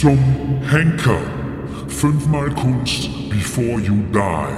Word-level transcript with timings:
zum 0.00 0.16
Henker. 0.70 1.20
Fünfmal 1.88 2.48
Kunst 2.54 3.10
before 3.28 3.78
you 3.78 3.96
die. 4.10 4.48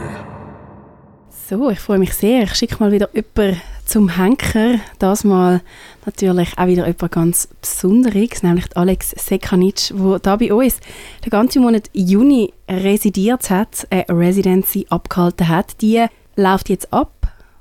So, 1.49 1.69
ich 1.69 1.81
freue 1.81 1.99
mich 1.99 2.15
sehr. 2.15 2.45
Ich 2.45 2.55
schicke 2.55 2.77
mal 2.79 2.93
wieder 2.93 3.09
jemanden 3.13 3.61
zum 3.85 4.11
Henker. 4.11 4.77
Das 5.01 5.25
mal 5.25 5.61
natürlich 6.07 6.57
auch 6.57 6.67
wieder 6.69 6.87
jemand 6.87 7.11
ganz 7.11 7.49
Besonderes, 7.61 8.45
nämlich 8.45 8.67
Alex 8.77 9.11
Sekanic, 9.11 9.91
der 9.91 10.21
da 10.21 10.37
bei 10.37 10.55
uns 10.55 10.79
den 11.25 11.31
ganzen 11.31 11.63
Monat 11.63 11.91
Juni 11.93 12.53
residiert 12.71 13.51
hat, 13.51 13.89
eine 13.91 14.05
Residency 14.09 14.87
abgehalten 14.91 15.49
hat. 15.49 15.81
Die 15.81 16.07
läuft 16.37 16.69
jetzt 16.69 16.93
ab. 16.93 17.11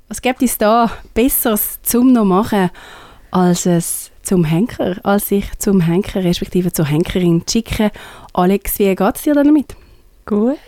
Was 0.06 0.22
gibt 0.22 0.40
es 0.40 0.56
da 0.56 0.88
Besseres 1.14 1.80
zum 1.82 2.12
noch 2.12 2.24
machen, 2.24 2.70
als 3.32 3.66
es 3.66 4.11
zum 4.22 4.44
Henker, 4.44 4.96
als 5.02 5.28
sich 5.28 5.46
zum 5.58 5.80
Henker 5.80 6.24
respektive 6.24 6.72
zur 6.72 6.86
Henkerin 6.86 7.46
zu 7.46 7.58
schicken? 7.58 7.90
Alex, 8.32 8.78
wie 8.78 8.94
geht 8.94 9.16
es 9.16 9.22
dir 9.22 9.34
damit? 9.34 9.74
Gut. 10.24 10.58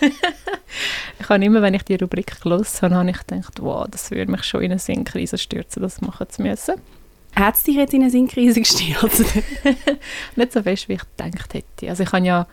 ich 1.20 1.28
habe 1.28 1.44
immer, 1.44 1.62
wenn 1.62 1.74
ich 1.74 1.82
die 1.82 1.96
Rubrik 1.96 2.40
gelesen 2.40 2.82
habe, 2.82 2.94
habe 2.94 3.10
ich 3.10 3.26
gedacht, 3.26 3.60
wow, 3.60 3.86
das 3.90 4.10
würde 4.10 4.30
mich 4.30 4.44
schon 4.44 4.62
in 4.62 4.70
eine 4.70 4.78
Sinnkrise 4.78 5.38
stürzen, 5.38 5.82
das 5.82 6.00
machen 6.00 6.28
zu 6.28 6.42
müssen. 6.42 6.74
Hat 7.34 7.54
es 7.54 7.62
dich 7.62 7.76
jetzt 7.76 7.94
in 7.94 8.02
eine 8.02 8.10
Sinnkrise 8.10 8.60
gestürzt? 8.60 9.24
Nicht 10.36 10.52
so 10.52 10.62
fest, 10.62 10.88
wie 10.88 10.94
ich 10.94 11.02
gedacht 11.16 11.54
hätte. 11.54 11.88
Also 11.88 12.02
ich 12.02 12.12
habe 12.12 12.26
ja 12.26 12.46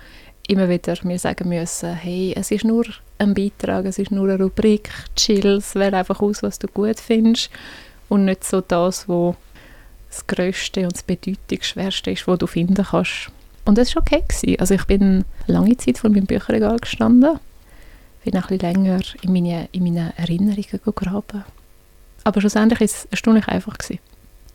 immer 0.47 0.69
wieder 0.69 0.95
mir 1.03 1.19
sagen 1.19 1.49
müssen, 1.49 1.93
hey, 1.93 2.33
es 2.35 2.51
ist 2.51 2.65
nur 2.65 2.85
ein 3.17 3.33
Beitrag, 3.33 3.85
es 3.85 3.97
ist 3.97 4.11
nur 4.11 4.29
eine 4.29 4.43
Rubrik, 4.43 4.89
chill, 5.15 5.57
es 5.57 5.75
wähle 5.75 5.97
einfach 5.97 6.21
aus, 6.21 6.43
was 6.43 6.59
du 6.59 6.67
gut 6.67 6.99
findest 6.99 7.49
und 8.09 8.25
nicht 8.25 8.43
so 8.43 8.61
das, 8.61 9.07
was 9.09 9.35
das 10.15 10.27
Größte 10.27 10.83
und 10.83 10.93
das 10.93 11.03
Bedeutungsschwerste 11.03 12.11
ist, 12.11 12.27
was 12.27 12.39
du 12.39 12.47
finden 12.47 12.83
kannst. 12.83 13.29
Und 13.65 13.77
das 13.77 13.95
war 13.95 14.01
okay. 14.03 14.23
Gewesen. 14.27 14.59
Also 14.59 14.75
ich 14.75 14.85
bin 14.85 15.25
lange 15.47 15.75
Zeit 15.77 15.97
vor 15.97 16.09
meinem 16.09 16.25
Bücherregal 16.25 16.77
gestanden, 16.79 17.39
bin 18.23 18.35
ein 18.35 18.41
bisschen 18.41 18.59
länger 18.59 18.99
in 19.21 19.33
meine, 19.33 19.69
in 19.71 19.83
meine 19.83 20.13
Erinnerungen 20.17 20.81
gegraben. 20.83 21.43
Aber 22.23 22.41
schlussendlich 22.41 22.79
war 22.79 22.85
es 22.85 23.07
erstaunlich 23.11 23.47
einfach. 23.47 23.77
Gewesen. 23.77 23.99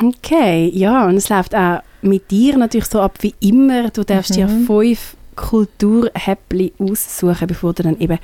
Okay, 0.02 0.70
ja, 0.74 1.06
und 1.06 1.16
es 1.16 1.28
läuft 1.28 1.54
auch 1.54 1.82
mit 2.00 2.30
dir 2.30 2.56
natürlich 2.56 2.86
so 2.86 3.00
ab 3.00 3.18
wie 3.20 3.34
immer. 3.40 3.90
Du 3.90 4.02
darfst 4.02 4.30
mhm. 4.30 4.34
dir 4.34 4.48
fünf 4.48 5.16
Kulturhäppli 5.36 6.72
aussuchen, 6.78 7.46
bevor 7.46 7.72
du 7.72 7.82
dann 7.82 7.98
eben 7.98 8.18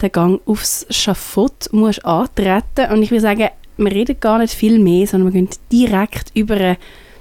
den 0.00 0.12
Gang 0.12 0.40
aufs 0.46 0.86
Schafott 0.90 1.72
musst 1.72 2.04
antreten. 2.04 2.92
Und 2.92 3.02
ich 3.02 3.10
würde 3.10 3.22
sagen, 3.22 3.48
wir 3.84 3.92
reden 3.92 4.20
gar 4.20 4.38
nicht 4.38 4.54
viel 4.54 4.78
mehr, 4.78 5.06
sondern 5.06 5.32
wir 5.32 5.40
gehen 5.40 5.50
direkt 5.72 6.30
über 6.34 6.76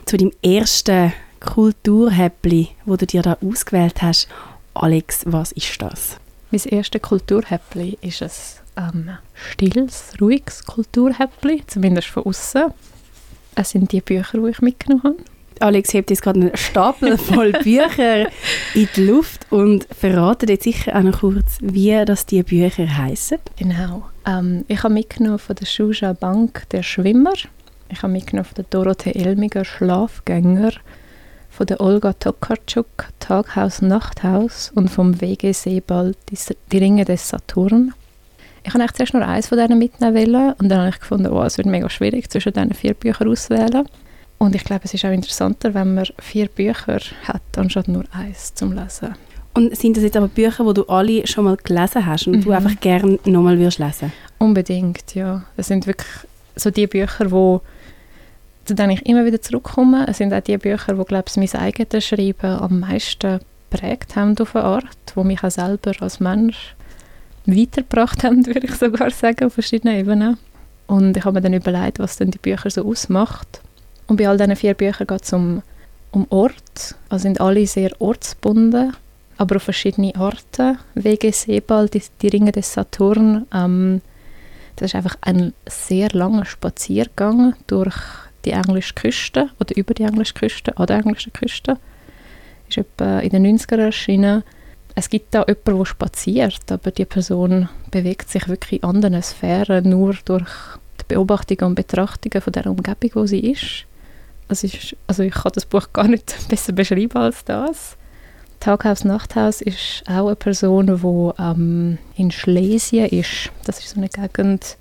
zu 0.06 0.18
deinem 0.18 0.32
ersten 0.44 1.14
Kulturhäppli, 1.40 2.70
wo 2.86 2.98
du 2.98 3.06
dir 3.06 3.22
da 3.22 3.38
ausgewählt 3.42 4.02
hast. 4.02 4.28
Alex, 4.74 5.22
was 5.26 5.52
ist 5.54 5.82
das? 5.82 6.18
Mein 6.52 6.62
erstes 6.64 7.02
Kulturhäppli 7.02 7.98
ist 8.02 8.22
ein 8.22 8.32
ähm, 8.94 9.10
stilles, 9.34 10.14
ruhiges 10.20 10.66
Kulturhäppli, 10.66 11.64
zumindest 11.68 12.10
von 12.10 12.24
außen. 12.24 12.74
Es 13.56 13.70
sind 13.72 13.92
die 13.92 14.02
Bücher, 14.02 14.40
die 14.40 14.50
ich 14.50 14.62
mitgenommen 14.62 15.04
habe. 15.04 15.39
Alex 15.60 15.94
hebt 15.94 16.10
jetzt 16.10 16.22
gerade 16.22 16.40
einen 16.40 16.58
Stapel 16.58 17.18
voll 17.18 17.52
Bücher 17.52 18.28
in 18.74 18.88
die 18.96 19.02
Luft 19.02 19.46
und 19.50 19.88
verratet 19.98 20.50
jetzt 20.50 20.64
sicher 20.64 20.96
auch 20.98 21.04
noch 21.04 21.20
kurz, 21.20 21.58
wie 21.62 22.04
das 22.06 22.26
die 22.26 22.44
Bücher 22.44 22.98
heißen. 22.98 23.40
Genau. 23.58 24.04
Ähm, 24.26 24.66
ich 24.68 24.84
habe 24.84 24.94
mitgenommen 24.94 25.40
von 25.40 25.56
der 25.56 25.66
Shuja 25.66 26.14
Bank 26.14 26.64
«Der 26.72 26.84
Schwimmer». 26.84 27.34
Ich 27.90 28.04
habe 28.04 28.14
mitgenommen 28.14 28.46
von 28.46 28.56
der 28.56 28.66
Dorothee 28.70 29.14
Elmiger 29.14 29.66
«Schlafgänger» 29.66 30.72
von 31.50 31.66
der 31.66 31.82
Olga 31.82 32.14
Tokarczuk 32.14 33.10
Taghaus 33.20 33.82
Nachthaus 33.82 34.72
und 34.76 34.90
vom 34.90 35.20
WG 35.20 35.52
Sebald 35.52 36.18
Die 36.72 36.78
Ringe 36.78 37.06
des 37.06 37.28
Saturn. 37.28 37.94
Ich 38.64 38.74
habe 38.74 38.94
zuerst 38.94 39.14
nur 39.14 39.26
eins 39.26 39.48
von 39.48 39.58
denen 39.58 39.80
mitnehmen 39.80 40.54
und 40.60 40.70
dann 40.70 40.80
habe 40.80 40.90
ich 40.90 41.00
gefunden, 41.00 41.28
oh, 41.28 41.44
es 41.44 41.58
wird 41.58 41.68
mega 41.68 41.90
schwierig, 41.90 42.30
zwischen 42.30 42.54
diesen 42.54 42.74
vier 42.74 42.94
Büchern 42.94 43.30
auszuwählen. 43.30 43.88
Und 44.40 44.56
ich 44.56 44.64
glaube, 44.64 44.86
es 44.86 44.94
ist 44.94 45.06
auch 45.06 45.12
interessanter, 45.12 45.74
wenn 45.74 45.94
man 45.94 46.08
vier 46.18 46.48
Bücher 46.48 47.00
hat, 47.24 47.42
anstatt 47.56 47.88
nur 47.88 48.06
eins 48.12 48.56
zum 48.56 48.72
Lesen. 48.72 49.16
Und 49.54 49.76
sind 49.76 49.98
das 49.98 50.04
jetzt 50.04 50.18
aber 50.18 50.30
Bücher, 50.30 50.66
die 50.66 50.74
du 50.74 50.84
alle 50.86 51.28
schon 51.28 51.46
mal 51.46 51.58
gelesen 51.58 52.06
hast 52.06 52.28
und 52.28 52.38
mhm. 52.38 52.44
du 52.44 52.52
einfach 52.52 52.80
gerne 52.80 53.20
nochmal 53.26 53.56
lesen 53.56 53.80
würdest 53.80 54.04
Unbedingt, 54.38 55.16
ja. 55.16 55.44
Es 55.58 55.68
sind 55.68 55.86
wirklich 55.86 56.10
so 56.56 56.72
die 56.72 56.88
Bücher, 56.88 57.26
die 57.26 57.60
zu 58.70 58.76
denen 58.76 58.92
ich 58.92 59.06
immer 59.08 59.26
wieder 59.26 59.42
zurückkomme. 59.42 60.06
Es 60.08 60.20
sind 60.20 60.32
auch 60.32 60.42
die 60.42 60.58
Bücher, 60.58 60.94
die, 60.94 61.04
glaube 61.04 61.26
ich, 61.28 61.38
mein 61.38 61.62
eigenes 61.62 62.06
Schreiben 62.06 62.60
am 62.60 62.80
meisten 62.82 63.40
prägt 63.72 64.16
haben 64.16 64.38
auf 64.38 64.56
eine 64.56 64.66
Art, 64.66 65.14
die 65.16 65.24
mich 65.24 65.44
auch 65.44 65.50
selber 65.50 65.92
als 66.00 66.20
Mensch 66.20 66.76
weitergebracht 67.48 68.24
haben, 68.24 68.46
würde 68.46 68.68
ich 68.68 68.76
sogar 68.76 69.10
sagen, 69.10 69.46
auf 69.46 69.54
verschiedenen 69.54 69.98
Ebenen. 69.98 70.38
Und 70.86 71.18
ich 71.18 71.26
habe 71.26 71.36
mir 71.36 71.42
dann 71.42 71.54
überlegt, 71.54 72.00
was 72.00 72.18
denn 72.18 72.32
die 72.32 72.38
Bücher 72.38 72.70
so 72.70 72.86
ausmacht. 72.86 73.62
Und 74.10 74.18
bei 74.18 74.28
all 74.28 74.38
diesen 74.38 74.56
vier 74.56 74.74
Büchern 74.74 75.08
geht 75.08 75.24
es 75.24 75.34
um, 75.34 75.62
um 76.12 76.26
Ort. 76.32 76.96
Also 77.10 77.24
sind 77.24 77.40
alle 77.40 77.66
sehr 77.68 77.92
ortsbunden, 78.00 78.96
aber 79.38 79.58
auf 79.58 79.64
verschiedene 79.64 80.16
Arten. 80.16 80.80
WG 80.96 81.32
Sebald, 81.32 81.94
die, 81.94 82.02
die 82.22 82.28
Ringe 82.28 82.52
des 82.52 82.74
Saturn. 82.74 83.46
Ähm, 83.54 84.02
das 84.76 84.88
ist 84.88 84.96
einfach 84.96 85.16
ein 85.22 85.54
sehr 85.68 86.10
langer 86.12 86.46
Spaziergang 86.46 87.54
durch 87.68 87.96
die 88.46 88.52
englische 88.52 88.96
Küste 88.96 89.50
oder 89.60 89.78
über 89.78 89.94
die 89.94 90.04
englische 90.04 90.34
Küste, 90.34 90.76
an 90.78 90.88
der 90.88 90.98
englischen 90.98 91.34
Küste. 91.34 91.78
Ist 92.68 92.78
etwa 92.80 93.20
in 93.20 93.30
den 93.30 93.58
90er 93.58 93.78
erschienen. 93.78 94.44
Es 94.96 95.10
gibt 95.10 95.36
da 95.36 95.46
jemanden, 95.48 95.78
der 95.78 95.86
spaziert, 95.86 96.72
aber 96.72 96.90
die 96.90 97.06
Person 97.06 97.70
bewegt 97.92 98.30
sich 98.30 98.48
wirklich 98.48 98.82
in 98.82 98.90
anderen 98.90 99.22
Sphären, 99.22 99.88
nur 99.88 100.16
durch 100.26 100.50
die 101.00 101.06
Beobachtungen 101.10 101.72
und 101.72 101.76
Betrachtungen 101.76 102.42
von 102.42 102.54
der 102.54 102.66
Umgebung, 102.66 103.12
wo 103.14 103.26
sie 103.28 103.40
ist. 103.40 103.86
Also, 104.50 104.68
ist, 104.68 104.96
also 105.08 105.24
ich 105.24 105.34
kann 105.34 105.52
das 105.56 105.66
Buch 105.66 105.94
gar 105.94 106.08
nicht 106.08 106.36
besser 106.50 106.74
beschreiben 106.74 107.18
als 107.18 107.46
das. 107.46 107.96
Taghaus 108.60 109.06
Nachthaus 109.06 109.62
ist 109.62 110.04
auch 110.06 110.28
eine 110.28 110.36
Person, 110.36 110.88
die 110.88 111.42
ähm, 111.42 111.98
in 112.16 112.30
Schlesien 112.30 113.06
ist. 113.06 113.52
Das 113.64 113.80
ist 113.80 113.92
so 113.92 113.98
eine 113.98 114.10
Gegend, 114.10 114.78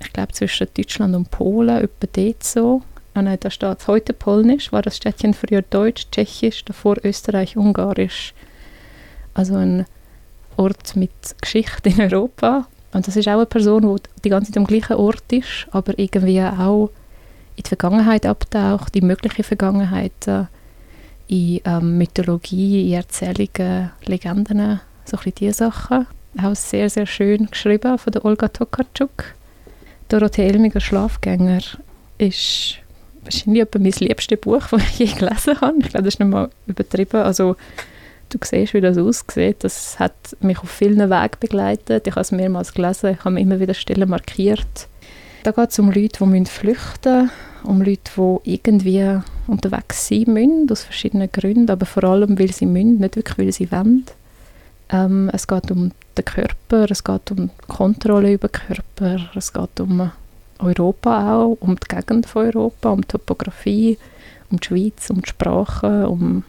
ich 0.00 0.12
glaube 0.12 0.32
zwischen 0.32 0.68
Deutschland 0.74 1.14
und 1.14 1.30
Polen, 1.30 1.84
etwa 1.84 2.06
dort 2.10 2.42
so. 2.42 2.82
Ah 3.12 3.20
nein, 3.22 3.36
da 3.40 3.50
steht 3.50 3.86
heute 3.88 4.12
Polnisch, 4.14 4.72
war 4.72 4.80
das 4.80 4.96
Städtchen 4.96 5.34
früher 5.34 5.62
Deutsch, 5.62 6.06
Tschechisch, 6.10 6.64
davor 6.64 6.96
Österreich, 7.02 7.56
Ungarisch. 7.56 8.32
Also 9.34 9.56
ein 9.56 9.84
Ort 10.56 10.96
mit 10.96 11.10
Geschichte 11.40 11.90
in 11.90 12.00
Europa. 12.00 12.68
Und 12.92 13.06
das 13.06 13.16
ist 13.16 13.28
auch 13.28 13.32
eine 13.32 13.46
Person, 13.46 13.96
die 13.96 14.22
die 14.24 14.28
ganze 14.30 14.50
Zeit 14.50 14.58
am 14.58 14.66
gleichen 14.66 14.96
Ort 14.96 15.30
ist, 15.30 15.66
aber 15.72 15.98
irgendwie 15.98 16.40
auch 16.40 16.90
in 17.58 17.64
die 17.64 17.68
Vergangenheit 17.68 18.24
abtaucht, 18.24 18.94
die 18.94 19.00
mögliche 19.00 19.42
Vergangenheit, 19.42 20.26
äh, 20.26 20.44
in 21.26 21.60
ähm, 21.64 21.98
Mythologie, 21.98 22.88
in 22.88 22.94
Erzählungen, 22.94 23.90
Legenden, 24.04 24.80
so 25.04 25.16
ein 25.16 25.22
bisschen 25.24 25.34
diese 25.38 25.52
Sachen. 25.54 26.06
Auch 26.42 26.54
sehr, 26.54 26.88
sehr 26.88 27.06
schön 27.06 27.46
geschrieben 27.50 27.98
von 27.98 28.12
der 28.12 28.24
Olga 28.24 28.48
Tokarczuk. 28.48 29.34
Dorothee 30.08 30.46
Elmiger 30.46 30.80
Schlafgänger 30.80 31.60
ist 32.16 32.78
wahrscheinlich 33.24 33.62
etwa 33.62 33.78
mein 33.78 33.92
liebstes 33.92 34.40
Buch, 34.40 34.66
das 34.70 34.82
ich 34.82 34.98
je 34.98 35.06
gelesen 35.06 35.60
habe. 35.60 35.78
Ich 35.80 35.88
glaube, 35.88 36.04
das 36.04 36.14
ist 36.14 36.20
nicht 36.20 36.30
mal 36.30 36.48
übertrieben. 36.66 37.22
Also, 37.22 37.56
du 38.30 38.38
siehst, 38.42 38.72
wie 38.72 38.80
das 38.80 38.96
aussieht. 38.96 39.64
Das 39.64 39.98
hat 39.98 40.14
mich 40.40 40.60
auf 40.60 40.70
vielen 40.70 41.10
Wegen 41.10 41.36
begleitet. 41.40 42.06
Ich 42.06 42.12
habe 42.12 42.20
es 42.20 42.30
mehrmals 42.30 42.72
gelesen. 42.72 43.14
Ich 43.14 43.18
habe 43.24 43.32
mir 43.32 43.40
immer 43.40 43.58
wieder 43.58 43.74
Stellen 43.74 44.08
markiert. 44.08 44.88
Da 45.42 45.50
geht 45.50 45.70
es 45.70 45.78
um 45.78 45.90
Leute, 45.90 46.24
die 46.24 46.44
flüchten 46.46 47.22
müssen, 47.22 47.30
um 47.64 47.82
Leute, 47.82 48.10
die 48.16 48.52
irgendwie 48.54 49.20
unterwegs 49.46 50.08
sein 50.08 50.24
müssen, 50.26 50.68
aus 50.70 50.82
verschiedenen 50.82 51.30
Gründen, 51.30 51.70
aber 51.70 51.86
vor 51.86 52.04
allem, 52.04 52.38
weil 52.38 52.52
sie 52.52 52.66
müssen, 52.66 52.98
nicht 52.98 53.16
wirklich, 53.16 53.38
weil 53.38 53.52
sie 53.52 53.70
wollen. 53.72 54.04
Ähm, 54.90 55.30
es 55.32 55.46
geht 55.46 55.70
um 55.70 55.92
den 56.16 56.24
Körper, 56.24 56.90
es 56.90 57.04
geht 57.04 57.30
um 57.30 57.50
Kontrolle 57.66 58.32
über 58.32 58.48
den 58.48 58.52
Körper, 58.52 59.30
es 59.34 59.52
geht 59.52 59.80
um 59.80 60.10
Europa 60.58 61.36
auch, 61.36 61.56
um 61.60 61.76
die 61.76 61.94
Gegend 61.94 62.26
von 62.26 62.46
Europa, 62.46 62.90
um 62.90 63.02
die 63.02 63.08
Topografie, 63.08 63.98
um 64.50 64.58
die 64.58 64.66
Schweiz, 64.66 65.10
um 65.10 65.20
die 65.20 65.28
Sprache, 65.28 66.08
um 66.08 66.44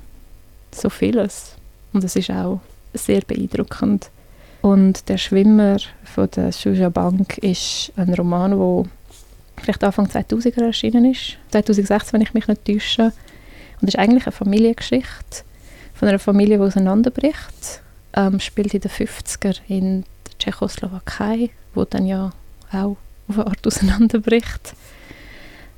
so 0.71 0.89
vieles. 0.89 1.55
Und 1.93 2.03
es 2.03 2.15
ist 2.15 2.31
auch 2.31 2.61
sehr 2.93 3.21
beeindruckend. 3.21 4.09
Und 4.61 5.07
«Der 5.07 5.17
Schwimmer» 5.17 5.77
von 6.03 6.29
der 6.35 6.51
Shuja 6.51 6.89
Bank 6.89 7.37
ist 7.37 7.93
ein 7.95 8.13
Roman, 8.13 8.51
der 8.51 8.91
vielleicht 9.59 9.83
Anfang 9.83 10.07
2000er 10.07 10.63
erschienen 10.63 11.11
ist. 11.11 11.37
2016, 11.51 12.13
wenn 12.13 12.21
ich 12.21 12.33
mich 12.33 12.47
nicht 12.47 12.65
täusche. 12.65 13.13
Und 13.81 13.87
es 13.87 13.95
ist 13.95 13.99
eigentlich 13.99 14.25
eine 14.25 14.31
Familiengeschichte 14.31 15.43
von 15.93 16.07
einer 16.07 16.19
Familie, 16.19 16.57
die 16.57 16.63
auseinanderbricht 16.63 17.81
ähm, 18.13 18.39
spielt 18.39 18.73
in 18.73 18.81
den 18.81 18.91
50er 18.91 19.59
in 19.67 20.01
der 20.01 20.37
Tschechoslowakei, 20.39 21.49
wo 21.73 21.85
dann 21.85 22.05
ja 22.05 22.31
auch 22.71 22.97
auf 23.27 23.37
eine 23.37 23.47
Art 23.47 23.65
auseinanderbricht. 23.65 24.73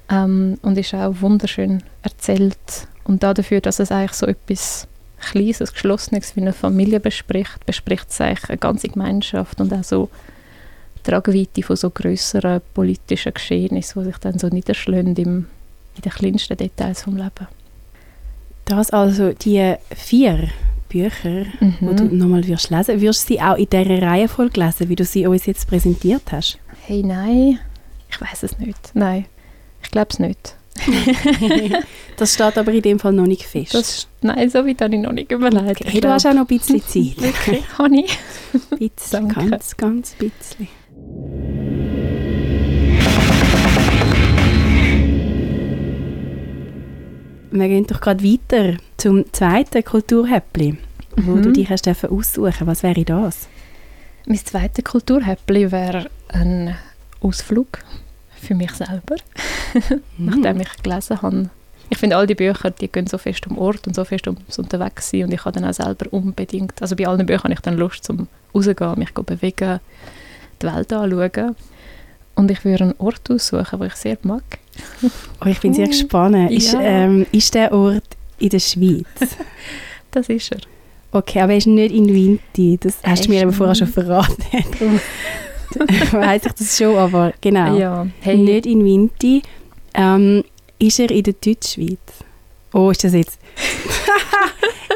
Ähm, 0.10 0.58
und 0.62 0.78
ist 0.78 0.94
auch 0.94 1.22
wunderschön 1.22 1.84
erzählt. 2.02 2.88
Und 3.04 3.24
dafür, 3.24 3.62
dass 3.62 3.80
es 3.80 3.92
eigentlich 3.92 4.14
so 4.14 4.26
etwas 4.26 4.88
Kleines, 5.20 5.74
Geschlossenes 5.74 6.36
wie 6.36 6.42
eine 6.42 6.54
Familie 6.54 7.00
bespricht, 7.00 7.66
bespricht 7.66 8.10
es 8.10 8.20
eigentlich 8.20 8.50
eine 8.50 8.58
ganze 8.58 8.90
Gemeinschaft 8.90 9.62
und 9.62 9.72
auch 9.72 9.84
so 9.84 10.10
Tragweite 11.04 11.64
von 11.64 11.76
so 11.76 11.90
grösseren 11.90 12.62
politischen 12.74 13.34
Geschehnissen, 13.34 14.02
die 14.04 14.10
sich 14.10 14.18
dann 14.18 14.38
so 14.40 14.48
niederschlagen 14.48 15.16
im, 15.16 15.48
in 15.96 16.02
den 16.04 16.12
kleinsten 16.12 16.58
Details 16.58 17.04
vom 17.04 17.18
Leben. 17.18 17.48
Das 18.66 18.92
also 18.92 19.34
die 19.34 19.76
vier 19.96 20.50
Bücher, 20.90 21.46
Mhm. 21.60 21.76
die 21.82 21.96
du 21.96 22.04
nochmal 22.16 22.46
wirst 22.48 22.70
lesen, 22.70 23.02
wirst 23.02 23.24
du 23.30 23.34
sie 23.34 23.42
auch 23.42 23.56
in 23.58 23.68
dieser 23.70 24.02
Reihenfolge 24.02 24.60
lesen, 24.64 24.90
wie 24.90 24.96
du 24.96 25.06
sie 25.06 25.26
uns 25.26 25.46
jetzt 25.46 25.68
präsentiert 25.68 26.24
hast? 26.32 26.58
Hey, 26.86 27.02
nein, 27.04 27.60
ich 28.10 28.20
weiß 28.22 28.44
es 28.44 28.58
nicht. 28.60 28.92
Nein, 28.94 29.26
ich 29.84 29.92
glaube 29.92 30.08
es 30.12 30.20
nicht. 30.20 30.56
Das 32.18 32.36
steht 32.36 32.56
aber 32.58 32.72
in 32.72 32.82
dem 32.84 33.00
Fall 33.00 33.14
noch 33.14 33.26
nicht 33.26 33.44
fest. 33.44 33.74
Das, 33.74 34.08
nein, 34.22 34.48
so 34.50 34.66
weit 34.68 34.80
habe 34.82 34.94
ich 34.96 35.02
noch 35.02 35.12
nicht 35.12 35.32
überlegt. 35.32 35.84
hey, 35.86 36.00
du 36.02 36.10
hast 36.10 36.26
auch 36.28 36.34
noch 36.34 36.42
ein 36.42 36.46
bisschen 36.48 36.82
Zeit. 36.88 37.20
Wirklich, 37.20 37.64
habe 37.80 37.96
ich. 38.00 38.18
Bisschen, 38.78 38.90
Danke. 39.30 39.50
ganz, 39.50 39.76
ganz 39.76 40.12
bisschen. 40.14 40.68
Wir 47.54 47.68
gehen 47.68 47.86
doch 47.86 48.00
gerade 48.00 48.24
weiter 48.24 48.78
zum 48.98 49.26
zweiten 49.34 49.84
Kulturhäppli, 49.84 50.78
wo 51.18 51.32
Mhm. 51.34 51.42
du 51.44 51.52
dich 51.52 51.70
hast 51.70 51.88
aussuchen. 51.88 52.68
Was 52.68 52.84
wäre 52.84 53.04
das? 53.04 53.48
Mein 54.26 54.38
zweites 54.38 54.86
Kulturhäppli 54.86 55.72
wäre 55.72 56.10
ein 56.30 56.76
Ausflug 57.22 57.80
für 58.40 58.56
mich 58.56 58.72
selber, 58.72 59.16
nachdem 60.18 60.62
ich 60.62 60.70
gelesen 60.82 61.22
habe. 61.22 61.50
Ich 61.90 61.98
finde, 61.98 62.16
all 62.16 62.26
die 62.26 62.36
Bücher, 62.36 62.72
die 62.72 62.88
gehen 62.88 63.08
so 63.08 63.18
fest 63.18 63.46
um 63.48 63.58
Ort 63.58 63.86
und 63.86 63.96
so 63.96 64.06
fest 64.06 64.26
ums 64.28 64.58
Unterwegssein 64.58 65.26
und 65.26 65.34
ich 65.34 65.44
habe 65.44 65.60
dann 65.60 65.70
auch 65.70 65.74
selber 65.74 66.06
unbedingt, 66.14 66.82
also 66.82 66.96
bei 66.96 67.06
allen 67.06 67.26
Büchern 67.26 67.44
habe 67.46 67.54
ich 67.54 67.60
dann 67.60 67.78
Lust 67.78 68.06
zum 68.06 68.28
rausgehen, 68.56 68.98
mich 68.98 69.14
go 69.14 69.24
bewegen, 69.24 69.80
die 70.62 70.68
Welt 70.68 70.94
anschauen. 70.94 71.56
Und 72.36 72.50
ich 72.52 72.64
würde 72.64 72.86
einen 72.86 72.96
Ort 72.98 73.30
aussuchen, 73.30 73.80
den 73.80 73.88
ich 73.88 73.96
sehr 73.96 74.18
mag. 74.24 74.44
Oh, 75.44 75.48
ich 75.48 75.60
bin 75.60 75.74
sehr 75.74 75.86
Uh, 75.86 75.90
gespannt. 75.90 76.52
Ist, 76.52 76.74
ja. 76.74 76.82
ähm, 76.82 77.26
ist 77.32 77.54
der 77.54 77.72
Ort 77.74 78.04
in 78.40 78.50
der 78.50 78.60
Schweiz? 78.60 79.06
Das 80.14 80.28
ist 80.28 80.52
er. 80.52 80.60
Okay, 81.14 81.40
aber 81.40 81.54
er 81.54 81.60
ist 81.60 81.68
nicht 81.68 81.96
in 81.96 82.14
Winti. 82.14 82.78
Das 82.82 82.98
Er 83.02 83.12
hast 83.12 83.26
du 83.26 83.30
mir 83.30 83.42
eben 83.42 83.54
vorher 83.54 83.76
schon 83.76 83.88
verraten. 83.88 84.36
Weiss 86.12 86.46
ich 86.46 86.52
das 86.52 86.78
schon, 86.78 86.98
aber 86.98 87.34
genau. 87.40 87.78
Ja, 87.78 88.08
hey, 88.20 88.36
Nicht 88.36 88.66
in 88.66 88.84
Winti. 88.84 89.42
Ähm, 89.94 90.44
ist 90.80 91.00
er 91.00 91.10
in 91.12 91.24
der 91.24 91.34
Deutschschweiz? 91.34 92.00
Oh, 92.74 92.92
ist 92.92 93.06
das 93.06 93.14
jetzt... 93.14 93.40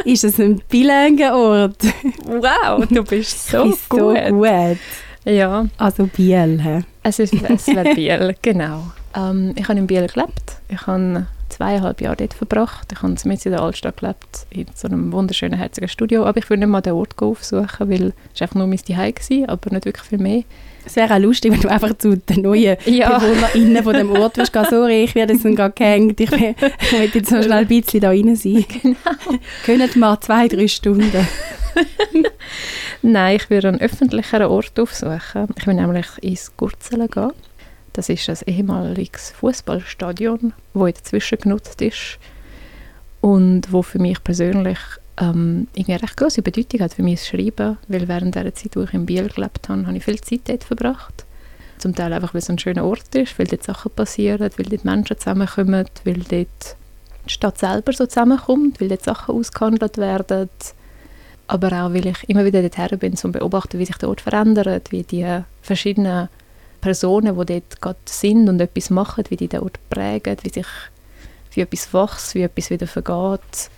ist 0.04 0.24
das 0.26 0.38
ein 0.40 0.62
bilinguer 0.70 1.34
Ort? 1.34 1.82
wow, 2.26 2.86
du 2.90 3.04
bist 3.04 3.50
so 3.50 3.64
Ist 3.70 3.88
gut. 3.88 4.00
so 4.00 4.34
gut. 4.34 4.78
Ja, 5.26 5.66
Also 5.78 6.06
Biel, 6.06 6.62
hä? 6.62 6.84
Es 7.04 7.20
ist 7.20 7.34
es 7.34 7.68
wäre 7.68 7.96
Biel, 7.96 8.36
genau. 8.42 8.84
Ähm, 9.16 9.54
ich 9.56 9.68
habe 9.68 9.80
in 9.80 9.88
Biel 9.88 10.08
gelebt. 10.08 10.58
Ich 10.70 10.86
habe 10.88 11.26
zweieinhalb 11.50 12.02
Jahre 12.02 12.18
dort 12.18 12.34
verbracht. 12.34 12.88
Ich 12.92 13.02
habe 13.02 13.16
mit 13.26 13.46
in 13.46 13.52
der 13.52 13.62
Altstadt 13.62 13.98
gelebt, 13.98 14.46
in 14.50 14.66
so 14.76 14.88
einem 14.88 15.12
wunderschönen, 15.12 15.58
herzigen 15.58 15.88
Studio. 15.88 16.26
Aber 16.26 16.38
ich 16.38 16.50
würde 16.50 16.62
nicht 16.62 16.70
mal 16.70 16.82
den 16.82 16.94
Ort 16.94 17.20
aufsuchen, 17.22 17.90
weil 17.90 18.14
es 18.34 18.42
einfach 18.42 18.56
nur 18.56 18.68
mein 18.68 18.78
Zuhause 18.78 19.42
war, 19.42 19.50
aber 19.50 19.72
nicht 19.72 19.86
wirklich 19.86 20.06
viel 20.08 20.18
mehr. 20.20 20.44
Es 20.86 20.96
wäre 20.96 21.16
auch 21.16 21.20
lustig, 21.20 21.52
wenn 21.52 21.62
du 21.62 21.70
einfach 21.70 21.98
zu 21.98 22.16
den 22.18 22.42
neuen 22.44 22.78
Ja. 22.86 23.18
BewohnerInnen 23.18 23.84
von 23.84 23.94
dem 23.96 24.12
Ort 24.12 24.38
wirst 24.38 24.54
gehen, 24.54 24.66
sorry, 24.70 25.04
ich 25.06 25.16
werde 25.16 25.34
jetzt 25.34 25.44
gerade 25.44 25.74
gehängt, 25.74 26.20
ich 26.20 26.32
will 26.32 26.54
jetzt 27.14 27.30
so 27.30 27.42
schnell 27.42 27.52
ein 27.54 27.68
bisschen 27.68 28.02
da 28.02 28.10
rein 28.10 28.36
sein. 28.36 28.66
Genau. 28.82 29.40
Können 29.66 29.90
mal 29.96 30.20
zwei, 30.20 30.48
drei 30.48 30.68
Stunden. 30.68 31.28
Nein, 33.08 33.36
ich 33.36 33.52
würde 33.52 33.68
einen 33.68 33.82
öffentlicheren 33.82 34.48
Ort 34.48 34.80
aufsuchen. 34.80 35.48
Ich 35.56 35.68
will 35.68 35.76
nämlich 35.76 36.08
ins 36.22 36.58
Gurzelen 36.58 37.08
gehen. 37.08 37.34
Das 37.94 38.10
ist 38.10 38.28
ein 38.28 38.38
ehemaliges 38.48 39.30
Fußballstadion, 39.30 40.54
wo 40.74 40.88
inzwischen 40.88 41.38
genutzt 41.38 41.84
ist 41.84 42.18
und 43.22 43.72
wo 43.72 43.84
für 43.84 44.00
mich 44.00 44.24
persönlich 44.24 44.80
ähm, 45.22 45.68
eine 45.78 46.02
recht 46.02 46.18
große 46.18 46.42
Bedeutung 46.42 46.80
hat 46.80 46.96
für 46.96 47.04
das 47.04 47.28
Schreiben, 47.28 47.78
weil 47.88 48.08
während 48.08 48.34
der 48.34 48.56
Zeit, 48.56 48.76
wo 48.76 48.82
ich 48.82 48.94
in 48.96 49.06
Biel 49.06 49.30
gelebt 49.30 49.70
habe, 49.70 49.86
habe 49.86 49.98
ich 49.98 50.04
viel 50.04 50.20
Zeit 50.20 50.42
dort 50.48 50.64
verbracht. 50.64 51.26
Zum 51.78 51.94
Teil 51.94 52.12
einfach, 52.12 52.34
weil 52.34 52.42
es 52.42 52.50
ein 52.50 52.58
schöner 52.58 52.86
Ort 52.86 53.14
ist, 53.14 53.38
weil 53.38 53.46
dort 53.46 53.62
Sachen 53.62 53.92
passieren, 53.92 54.50
weil 54.58 54.66
dort 54.66 54.84
Menschen 54.84 55.20
zusammenkommen, 55.20 55.86
weil 56.06 56.16
dort 56.16 56.76
die 57.28 57.30
Stadt 57.30 57.60
selber 57.60 57.94
so 57.94 58.08
zusammenkommt, 58.08 58.82
weil 58.82 58.90
dort 58.90 59.04
Sachen 59.04 59.36
ausgehandelt 59.36 60.00
werden 60.00 60.50
aber 61.48 61.68
auch, 61.68 61.94
weil 61.94 62.08
ich 62.08 62.30
immer 62.30 62.46
wieder 62.46 62.62
dorthin 62.62 63.00
bin, 63.00 63.12
um 63.12 63.18
zu 63.18 63.32
beobachten, 63.32 63.80
wie 63.80 63.86
sich 63.86 63.98
der 63.98 64.10
Ort 64.10 64.22
verändert, 64.22 64.92
wie 64.92 65.04
die 65.04 65.42
verschiedenen 65.62 66.30
Personen, 66.82 67.38
die 67.40 67.46
dort 67.46 67.82
gerade 67.82 68.00
sind 68.06 68.50
und 68.50 68.60
etwas 68.60 68.90
machen, 68.90 69.24
wie 69.30 69.38
die 69.38 69.48
den 69.48 69.62
Ort 69.62 69.80
prägen, 69.90 70.38
wie 70.44 70.50
sich 70.50 70.68
wie 71.56 71.62
etwas 71.62 71.94
wächst, 71.94 72.36
wie 72.36 72.44
etwas 72.44 72.70
wieder 72.70 72.88
vergeht. 72.88 73.70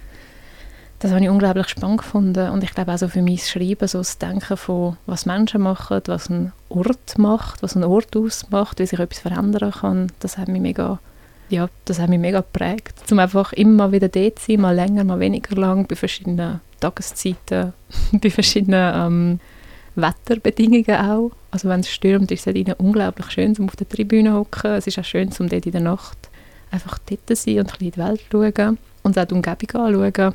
Das 1.00 1.12
habe 1.12 1.24
ich 1.24 1.30
unglaublich 1.30 1.68
spannend 1.68 2.00
gefunden 2.00 2.50
und 2.50 2.64
ich 2.64 2.74
glaube 2.74 2.92
auch 2.92 2.98
so 2.98 3.08
für 3.08 3.22
mein 3.22 3.38
Schreiben, 3.38 3.88
so 3.88 4.00
das 4.00 4.18
Denken 4.18 4.58
von, 4.58 4.98
was 5.06 5.28
Menschen 5.28 5.62
machen, 5.62 6.02
was 6.08 6.30
ein 6.30 6.54
Ort 6.70 7.20
macht, 7.20 7.62
was 7.62 7.76
ein 7.76 7.84
Ort 7.84 8.18
ausmacht, 8.18 8.80
wie 8.80 8.88
sich 8.88 9.00
etwas 9.00 9.20
verändern 9.20 9.72
kann, 9.72 10.12
das 10.20 10.40
hat 10.40 10.48
mich 10.48 10.62
mega, 10.62 11.00
ja, 11.50 11.70
das 11.86 12.00
hat 12.00 12.10
mich 12.10 12.20
mega 12.20 12.40
geprägt. 12.42 12.96
Um 13.12 13.20
einfach 13.20 13.54
immer 13.54 13.92
wieder 13.92 14.10
dort 14.10 14.40
zu 14.40 14.52
sein, 14.52 14.62
mal 14.62 14.76
länger, 14.76 15.04
mal 15.04 15.20
weniger 15.20 15.56
lang, 15.56 15.86
bei 15.88 15.96
verschiedenen 15.96 16.60
Tageszeiten, 16.80 17.74
bei 18.12 18.30
verschiedenen 18.30 18.94
ähm, 18.96 19.40
Wetterbedingungen 19.96 20.96
auch. 20.96 21.32
Also 21.52 21.70
wenn 21.70 21.80
es 21.80 21.90
stürmt, 21.90 22.32
ist 22.32 22.46
es 22.48 22.56
innen 22.56 22.76
unglaublich 22.78 23.32
schön, 23.32 23.56
um 23.58 23.66
auf 23.68 23.76
der 23.76 23.88
Tribüne 23.90 24.34
hocken. 24.34 24.72
Es 24.72 24.88
ist 24.88 25.00
auch 25.00 25.04
schön, 25.06 25.30
um 25.40 25.50
dort 25.50 25.66
in 25.66 25.72
der 25.72 25.82
Nacht 25.82 26.18
einfach 26.72 27.00
dort 27.10 27.22
zu 27.28 27.36
sein 27.36 27.60
und 27.60 27.62
ein 27.62 27.66
bisschen 27.66 27.86
in 27.88 27.92
die 27.92 27.98
Welt 27.98 28.22
zu 28.30 28.54
schauen 28.56 28.78
und 29.04 29.18
auch 29.18 29.26
die 29.26 29.34
Umgebung 29.34 29.82
anschauen. 29.82 30.34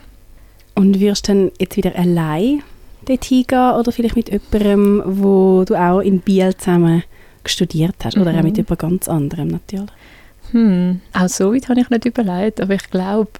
Und 0.74 0.98
wirst 1.00 1.28
du 1.28 1.32
dann 1.32 1.50
jetzt 1.60 1.76
wieder 1.76 1.94
allein 1.96 2.62
dort 3.04 3.24
hingehen 3.24 3.72
oder 3.72 3.92
vielleicht 3.92 4.16
mit 4.16 4.30
jemandem, 4.30 5.02
wo 5.04 5.64
du 5.64 5.74
auch 5.74 6.00
in 6.00 6.20
Biel 6.20 6.56
zusammen 6.56 7.02
studiert 7.44 7.96
hast 8.04 8.16
oder 8.16 8.30
auch 8.30 8.36
Mhm. 8.36 8.44
mit 8.44 8.56
jemand 8.56 8.78
ganz 8.78 9.08
anderem 9.08 9.48
natürlich? 9.48 9.90
Hm, 10.52 11.00
auch 11.14 11.28
so 11.28 11.54
weit 11.54 11.68
habe 11.68 11.80
ich 11.80 11.90
nicht 11.90 12.04
überlegt, 12.04 12.60
aber 12.60 12.74
ich 12.74 12.90
glaube, 12.90 13.30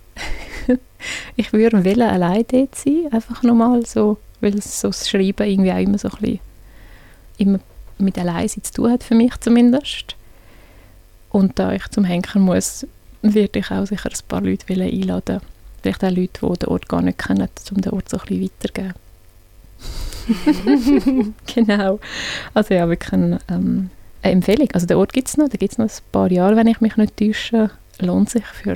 ich 1.36 1.52
würde 1.52 1.84
wollen 1.84 2.02
allein 2.02 2.44
dort 2.50 2.74
sein, 2.74 3.08
einfach 3.10 3.42
nochmal 3.42 3.84
so, 3.84 4.18
weil 4.40 4.60
so 4.60 4.88
das 4.88 5.08
Schreiben 5.08 5.46
irgendwie 5.46 5.72
auch 5.72 5.78
immer 5.78 5.98
so 5.98 6.08
ein 6.08 6.16
bisschen 6.20 6.40
immer 7.38 7.60
mit 7.98 8.18
Alleinsein 8.18 8.64
zu 8.64 8.72
tun 8.72 8.90
hat, 8.90 9.04
für 9.04 9.14
mich 9.14 9.36
zumindest. 9.40 10.16
Und 11.30 11.58
da 11.58 11.72
ich 11.72 11.86
zum 11.88 12.04
Henker 12.04 12.38
muss, 12.38 12.86
werde 13.22 13.58
ich 13.58 13.70
auch 13.70 13.86
sicher 13.86 14.10
ein 14.10 14.28
paar 14.28 14.40
Leute 14.40 14.66
einladen. 14.72 15.40
Vielleicht 15.82 16.04
auch 16.04 16.10
Leute, 16.10 16.46
die 16.46 16.58
den 16.58 16.68
Ort 16.68 16.88
gar 16.88 17.02
nicht 17.02 17.18
kennen, 17.18 17.48
um 17.70 17.80
den 17.80 17.92
Ort 17.92 18.08
so 18.08 18.18
ein 18.18 18.24
bisschen 18.26 18.42
weiterzugeben. 18.44 18.94
genau. 21.54 22.00
Also 22.54 22.74
ja, 22.74 22.88
wirklich 22.88 23.12
ein, 23.12 23.38
ähm, 23.48 23.90
eine 24.22 24.32
Empfehlung. 24.32 24.68
Also 24.72 24.86
der 24.86 24.98
Ort 24.98 25.12
gibt 25.12 25.28
es 25.28 25.36
noch, 25.36 25.48
der 25.48 25.58
gibt 25.58 25.72
es 25.72 25.78
noch 25.78 25.86
ein 25.86 25.90
paar 26.12 26.30
Jahre, 26.30 26.56
wenn 26.56 26.66
ich 26.66 26.80
mich 26.80 26.96
nicht 26.96 27.16
täusche. 27.16 27.70
Lohnt 28.00 28.30
sich 28.30 28.44
für 28.44 28.74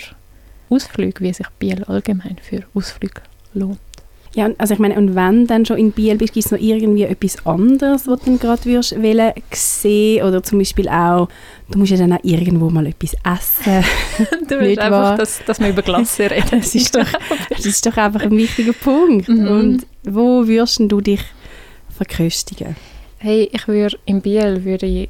Ausflüge, 0.68 1.20
wie 1.20 1.32
sich 1.32 1.46
Biel 1.58 1.84
allgemein 1.84 2.36
für 2.42 2.62
Ausflüge 2.74 3.22
lohnt. 3.54 3.78
Ja, 4.34 4.44
und- 4.46 4.60
also 4.60 4.74
ich 4.74 4.80
meine, 4.80 4.96
und 4.96 5.14
wenn 5.14 5.40
du 5.42 5.46
dann 5.46 5.64
schon 5.64 5.78
in 5.78 5.92
Biel 5.92 6.16
bist, 6.16 6.34
gibt 6.34 6.44
es 6.44 6.52
noch 6.52 6.58
irgendwie 6.58 7.04
etwas 7.04 7.46
anderes, 7.46 8.06
was 8.06 8.20
du 8.20 8.36
gerade 8.36 8.62
würdest 8.66 9.00
wollen 9.02 9.32
sehen 9.52 10.24
oder 10.26 10.42
zum 10.42 10.58
Beispiel 10.58 10.88
auch, 10.90 11.28
du 11.70 11.78
musst 11.78 11.92
ja 11.92 11.96
dann 11.96 12.12
auch 12.12 12.22
irgendwo 12.22 12.68
mal 12.68 12.86
etwas 12.86 13.14
essen. 13.24 13.82
Du 14.48 14.60
willst 14.60 14.78
einfach, 14.78 14.90
wahr? 15.02 15.16
dass, 15.16 15.40
dass 15.46 15.58
wir 15.58 15.70
über 15.70 15.80
Glasse 15.82 16.30
reden. 16.30 16.48
Das 16.60 16.74
ist 16.74 16.94
doch, 16.94 17.06
das 17.48 17.64
ist 17.64 17.86
doch 17.86 17.96
einfach 17.96 18.20
ein 18.20 18.30
wichtiger 18.32 18.74
Punkt. 18.74 19.28
Mhm. 19.28 19.48
Und 19.48 19.86
wo 20.04 20.46
würdest 20.46 20.80
du 20.80 21.00
dich 21.00 21.20
verköstigen? 21.96 22.76
Hey, 23.18 23.48
ich 23.52 23.66
würde 23.66 23.96
in 24.04 24.20
Biel 24.20 24.64
würde 24.64 24.84
ich 24.86 25.08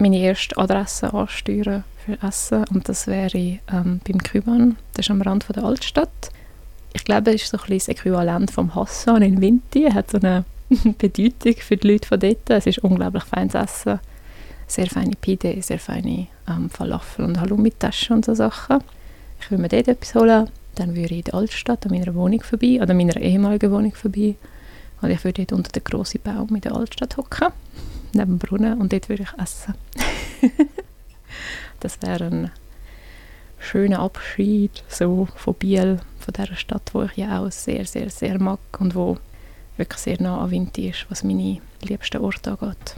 meine 0.00 0.18
erste 0.18 0.56
Adresse 0.56 1.12
ansteuern 1.12 1.84
für 2.04 2.22
Essen 2.22 2.64
und 2.72 2.88
das 2.88 3.06
wäre 3.06 3.58
ähm, 3.72 4.00
beim 4.06 4.18
Küban. 4.22 4.76
Das 4.94 5.06
ist 5.06 5.10
am 5.10 5.22
Rand 5.22 5.46
der 5.54 5.64
Altstadt. 5.64 6.30
Ich 6.92 7.04
glaube, 7.04 7.32
es 7.32 7.42
ist 7.42 7.50
so 7.50 7.58
ein 7.58 7.78
das 7.78 7.88
Äquivalent 7.88 8.50
vom 8.50 8.74
Hassan 8.74 9.22
in 9.22 9.40
Vinti. 9.40 9.84
Er 9.84 9.94
hat 9.94 10.10
so 10.10 10.18
eine 10.18 10.44
Bedeutung 10.98 11.56
für 11.58 11.76
die 11.76 11.88
Leute 11.88 12.08
von 12.08 12.20
dort. 12.20 12.48
Es 12.50 12.66
ist 12.66 12.78
unglaublich 12.78 13.24
feines 13.24 13.54
Essen. 13.54 14.00
Sehr 14.66 14.86
feine 14.86 15.12
Pide, 15.20 15.60
sehr 15.60 15.78
feine 15.78 16.28
ähm, 16.48 16.70
Falafel 16.70 17.24
und 17.24 17.40
Halloumi-Taschen 17.40 18.16
und 18.16 18.24
so 18.24 18.34
Sachen. 18.34 18.78
Ich 19.40 19.50
würde 19.50 19.62
mir 19.62 19.68
dort 19.68 19.88
etwas 19.88 20.14
holen. 20.14 20.48
Dann 20.76 20.94
würde 20.96 21.14
ich 21.14 21.18
in 21.18 21.24
der 21.24 21.34
Altstadt 21.34 21.84
an 21.84 21.92
meiner 21.92 22.14
Wohnung 22.14 22.42
vorbei, 22.42 22.80
oder 22.80 22.94
meiner 22.94 23.16
ehemaligen 23.16 23.70
Wohnung 23.70 23.94
vorbei. 23.94 24.36
Und 25.04 25.10
ich 25.10 25.22
würde 25.24 25.44
dort 25.44 25.52
unter 25.58 25.70
den 25.72 25.84
grossen 25.84 26.20
Baum 26.22 26.54
in 26.54 26.60
der 26.62 26.74
Altstadt 26.74 27.16
hocken, 27.16 27.48
neben 28.12 28.32
dem 28.32 28.38
Brunnen, 28.38 28.80
und 28.80 28.92
dort 28.92 29.08
würde 29.08 29.24
ich 29.24 29.42
essen. 29.42 29.74
das 31.80 32.00
wäre 32.02 32.24
ein 32.24 32.50
schöner 33.58 34.00
Abschied 34.00 34.82
so 34.88 35.28
von 35.36 35.54
Biel, 35.54 36.00
von 36.20 36.34
dieser 36.34 36.56
Stadt, 36.56 36.90
wo 36.92 37.02
ich 37.02 37.16
ja 37.16 37.40
auch 37.40 37.50
sehr, 37.50 37.84
sehr, 37.86 38.10
sehr 38.10 38.38
mag 38.40 38.58
und 38.78 38.94
wo 38.94 39.18
wirklich 39.76 40.00
sehr 40.00 40.20
nah 40.22 40.38
an 40.38 40.50
Vinti 40.50 40.88
ist, 40.88 41.06
was 41.10 41.24
meine 41.24 41.58
liebsten 41.82 42.18
Orte 42.22 42.52
angeht. 42.58 42.96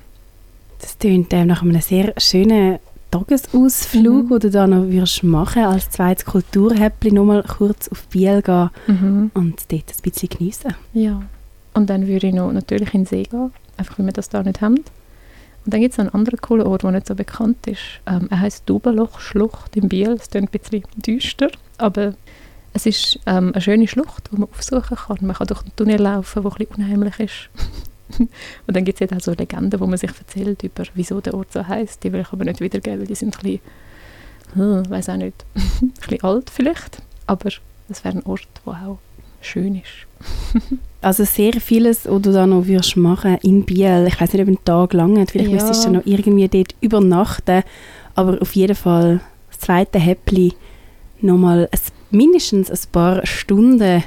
Das 0.81 0.99
klingt 0.99 1.33
äh, 1.33 1.45
nach 1.45 1.63
einem 1.63 1.81
sehr 1.81 2.13
schönen 2.19 2.79
Tagesausflug, 3.11 4.25
Mhm. 4.25 4.29
den 4.29 4.41
du 4.41 4.51
da 4.51 4.67
noch 4.67 4.85
würdest 4.89 5.23
machen 5.23 5.65
als 5.65 5.89
zweites 5.91 6.25
Kulturhäppli 6.27 7.13
nochmal 7.13 7.43
kurz 7.45 7.89
auf 7.89 8.07
Biel 8.09 8.43
gehen 8.43 8.71
Mhm. 8.87 9.31
und 9.35 9.73
dort 9.73 9.85
ein 9.91 10.03
bisschen 10.03 10.29
geniessen. 10.29 10.75
Ja. 10.93 11.23
Und 11.77 11.91
dann 11.91 12.07
würde 12.07 12.29
ich 12.29 12.33
noch 12.33 12.51
natürlich 12.53 12.95
in 12.95 13.03
den 13.03 13.07
See 13.07 13.25
gehen, 13.25 13.53
einfach 13.77 13.99
weil 13.99 14.07
wir 14.07 14.13
das 14.15 14.31
da 14.31 14.43
nicht 14.43 14.63
haben. 14.63 14.77
Und 14.77 15.75
dann 15.75 15.83
gibt 15.83 15.93
es 15.93 15.99
einen 15.99 16.09
anderen 16.09 16.41
coolen 16.41 16.67
Ort, 16.67 16.85
der 16.85 16.93
nicht 16.93 17.07
so 17.07 17.15
bekannt 17.15 17.67
ist. 17.67 18.01
Ähm, 18.07 18.29
er 18.31 18.41
heißt 18.41 18.63
Dubenloch-Schlucht 18.65 19.77
in 19.77 19.91
Biel. 19.91 20.13
Es 20.13 20.31
klingt 20.31 20.55
ein 20.55 20.59
bisschen 20.59 20.85
düster, 20.97 21.51
aber 21.77 22.15
es 22.73 22.87
ist 22.87 23.21
ähm, 23.27 23.53
eine 23.53 23.61
schöne 23.61 23.87
Schlucht, 23.89 24.31
die 24.33 24.37
man 24.37 24.49
aufsuchen 24.49 24.97
kann. 24.97 25.19
Man 25.21 25.37
kann 25.37 25.49
durch 25.49 25.61
einen 25.61 25.77
Tunnel 25.77 26.01
laufen, 26.01 26.43
der 26.43 26.51
ein 26.51 26.57
bisschen 26.57 26.77
unheimlich 26.77 27.21
ist. 27.21 27.51
Und 28.19 28.75
dann 28.75 28.87
gibt 28.87 28.99
es 28.99 29.13
auch 29.13 29.21
so 29.21 29.35
Legenden, 29.35 29.79
wo 29.79 29.87
man 29.87 29.99
sich 29.99 30.13
erzählt 30.17 30.63
über, 30.63 30.85
wieso 30.95 31.21
der 31.21 31.35
Ort 31.35 31.53
so 31.53 31.69
heißt. 31.69 32.03
Die 32.03 32.11
will 32.11 32.23
ich 32.23 32.33
aber 32.33 32.47
nicht 32.47 32.61
wiedergeben, 32.61 33.01
weil 33.01 33.07
die 33.07 33.15
sind 33.15 33.37
ein 33.37 33.43
bisschen, 33.43 33.61
hm, 34.55 34.89
weiß 34.89 35.11
auch 35.11 35.17
nicht, 35.17 35.45
ein 35.83 35.91
bisschen 35.91 36.23
alt 36.23 36.49
vielleicht. 36.49 37.03
Aber 37.27 37.51
es 37.91 38.03
wäre 38.03 38.17
ein 38.17 38.25
Ort, 38.25 38.49
der 38.65 38.73
auch 38.73 38.99
schön 39.47 39.77
ist. 39.83 40.63
Also 41.03 41.25
sehr 41.25 41.53
vieles, 41.61 42.07
was 42.07 42.23
du 42.23 42.33
da 42.33 42.47
noch 42.47 42.67
würdest 42.67 42.97
machen 42.97 43.37
in 43.43 43.65
Biel. 43.65 44.07
Ich 44.09 44.21
weiß 44.21 44.33
nicht, 44.33 44.43
ob 44.43 44.49
ein 44.49 44.65
Tag 44.65 44.93
lang 44.93 45.27
Vielleicht 45.27 45.51
Ja. 45.51 45.55
müsstest 45.55 45.85
du 45.87 45.91
noch 45.91 46.03
irgendwie 46.05 46.49
dort 46.49 46.75
übernachten. 46.81 47.63
Aber 48.15 48.41
auf 48.43 48.57
jeden 48.57 48.75
Fall 48.75 49.21
das 49.51 49.61
zweite 49.61 49.99
Häppli 49.99 50.55
nochmal 51.21 51.69
mindestens 52.11 52.71
ein 52.71 52.79
paar 52.93 53.25
Stunden 53.27 54.03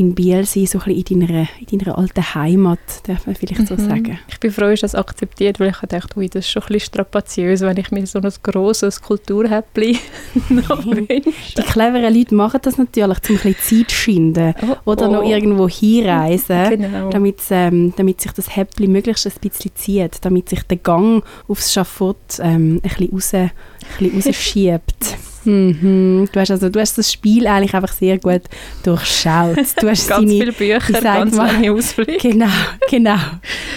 in 0.00 0.14
Biel 0.14 0.44
sein, 0.46 0.66
so 0.66 0.78
ein 0.80 0.94
bisschen 0.94 1.20
in 1.20 1.26
deiner, 1.28 1.48
in 1.68 1.78
deiner 1.78 1.98
alten 1.98 2.34
Heimat, 2.34 2.78
darf 3.06 3.26
man 3.26 3.36
vielleicht 3.36 3.66
so 3.68 3.74
Mhm. 3.74 3.88
sagen. 3.88 4.18
Ich 4.28 4.40
bin 4.40 4.50
froh, 4.50 4.70
dass 4.70 4.80
das 4.80 4.94
akzeptiert, 4.94 5.60
weil 5.60 5.68
ich 5.70 5.76
dachte, 5.88 6.18
ui, 6.18 6.28
das 6.28 6.44
ist 6.46 6.50
schon 6.50 6.62
ein 6.62 6.66
bisschen 6.68 6.86
strapaziös, 6.86 7.60
wenn 7.60 7.76
ich 7.76 7.90
mir 7.90 8.06
so 8.06 8.18
ein 8.20 8.32
grosses 8.42 9.00
Kulturhäppli 9.02 9.98
noch 10.48 10.82
Die 10.82 10.90
wünsche. 11.08 11.62
cleveren 11.68 12.14
Leute 12.14 12.34
machen 12.34 12.60
das 12.62 12.78
natürlich, 12.78 13.18
um 13.28 13.36
ein 13.36 13.42
bisschen 13.42 13.56
Zeit 13.80 13.90
zu 13.90 13.96
schinden 13.96 14.54
Oh, 14.62 14.90
oder 14.92 15.08
noch 15.08 15.22
oh. 15.22 15.28
irgendwo 15.28 15.68
hinreisen. 15.68 16.70
Genau. 16.70 17.10
damit, 17.10 17.38
ähm, 17.50 17.92
damit 17.96 18.20
sich 18.20 18.32
das 18.32 18.56
Häppli 18.56 18.86
möglichst 18.88 19.26
ein 19.26 19.32
bisschen 19.40 19.72
zieht, 19.74 20.24
damit 20.24 20.48
sich 20.48 20.62
der 20.62 20.78
Gang 20.78 21.22
aufs 21.48 21.72
Schafott 21.72 22.16
ähm, 22.40 22.80
ein 22.82 22.88
bisschen, 22.88 23.10
raus, 23.12 23.34
ein 23.34 23.50
bisschen 23.98 24.22
rausschiebt. 24.32 25.16
Mhm. 25.44 26.28
Du, 26.32 26.40
hast 26.40 26.50
also, 26.50 26.68
du 26.68 26.80
hast 26.80 26.98
das 26.98 27.12
Spiel 27.12 27.46
eigentlich 27.46 27.74
einfach 27.74 27.92
sehr 27.92 28.18
gut 28.18 28.42
durchschaut. 28.82 29.56
Du 29.80 29.88
hast 29.88 30.08
ganz 30.08 30.20
seine, 30.20 30.30
viele 30.30 30.52
Bücher, 30.52 31.00
ganz 31.00 31.36
lange 31.36 31.72
Ausflüge. 31.72 32.18
Genau, 32.18 32.46
genau. 32.88 33.18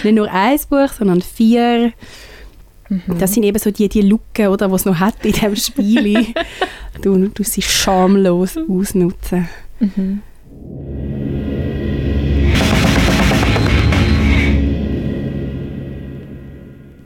Nicht 0.02 0.14
nur 0.14 0.30
ein 0.30 0.58
Buch, 0.68 0.88
sondern 0.96 1.22
vier. 1.22 1.92
Mhm. 2.88 3.18
Das 3.18 3.32
sind 3.32 3.44
eben 3.44 3.58
so 3.58 3.70
die, 3.70 3.88
die 3.88 4.02
Lücken, 4.02 4.48
oder, 4.48 4.68
die 4.68 4.74
es 4.74 4.84
noch 4.84 4.98
hat 4.98 5.24
in 5.24 5.32
diesem 5.32 5.56
Spiel. 5.56 6.26
du, 7.02 7.28
du 7.28 7.42
sie 7.42 7.62
schamlos 7.62 8.56
ausnutzen. 8.56 9.48
Mhm. 9.80 10.22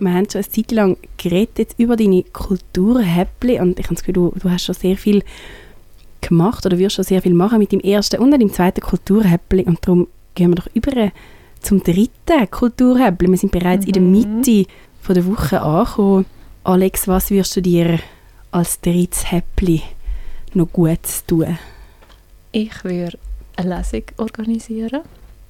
Wir 0.00 0.12
haben 0.12 0.28
schon 0.30 0.42
eine 0.42 0.48
Zeit 0.50 0.72
lang 0.72 0.96
geredet 1.16 1.74
über 1.78 1.96
deine 1.96 2.22
Kulturhäppli 2.22 3.60
und 3.60 3.78
ich 3.78 3.86
habe 3.86 3.94
das 3.94 4.04
Gefühl, 4.04 4.14
du, 4.14 4.32
du 4.38 4.50
hast 4.50 4.64
schon 4.64 4.74
sehr 4.74 4.96
viel 4.96 5.22
gemacht 6.20 6.66
oder 6.66 6.78
wirst 6.78 6.96
schon 6.96 7.04
sehr 7.04 7.22
viel 7.22 7.34
machen 7.34 7.58
mit 7.58 7.72
dem 7.72 7.80
ersten 7.80 8.20
und 8.20 8.30
dem 8.32 8.52
zweiten 8.52 8.80
Kulturhäppli 8.80 9.64
und 9.64 9.78
darum 9.82 10.08
gehen 10.34 10.50
wir 10.50 10.56
doch 10.56 10.68
über 10.74 11.10
zum 11.60 11.82
dritten 11.82 12.50
Kulturhäppli. 12.50 13.28
Wir 13.28 13.36
sind 13.36 13.52
bereits 13.52 13.86
in 13.86 13.92
der 13.92 14.02
Mhm. 14.02 14.10
Mitte 14.10 14.66
von 15.00 15.14
der 15.14 15.26
Woche 15.26 15.60
angekommen. 15.60 16.26
Alex, 16.64 17.08
was 17.08 17.30
wirst 17.30 17.56
du 17.56 17.62
dir 17.62 17.98
als 18.50 18.80
drittes 18.80 19.30
Häppli 19.30 19.82
noch 20.54 20.70
gut 20.72 21.00
tun? 21.26 21.58
Ich 22.52 22.84
würde 22.84 23.18
eine 23.56 23.76
Lesung 23.76 24.02
organisieren. 24.16 25.00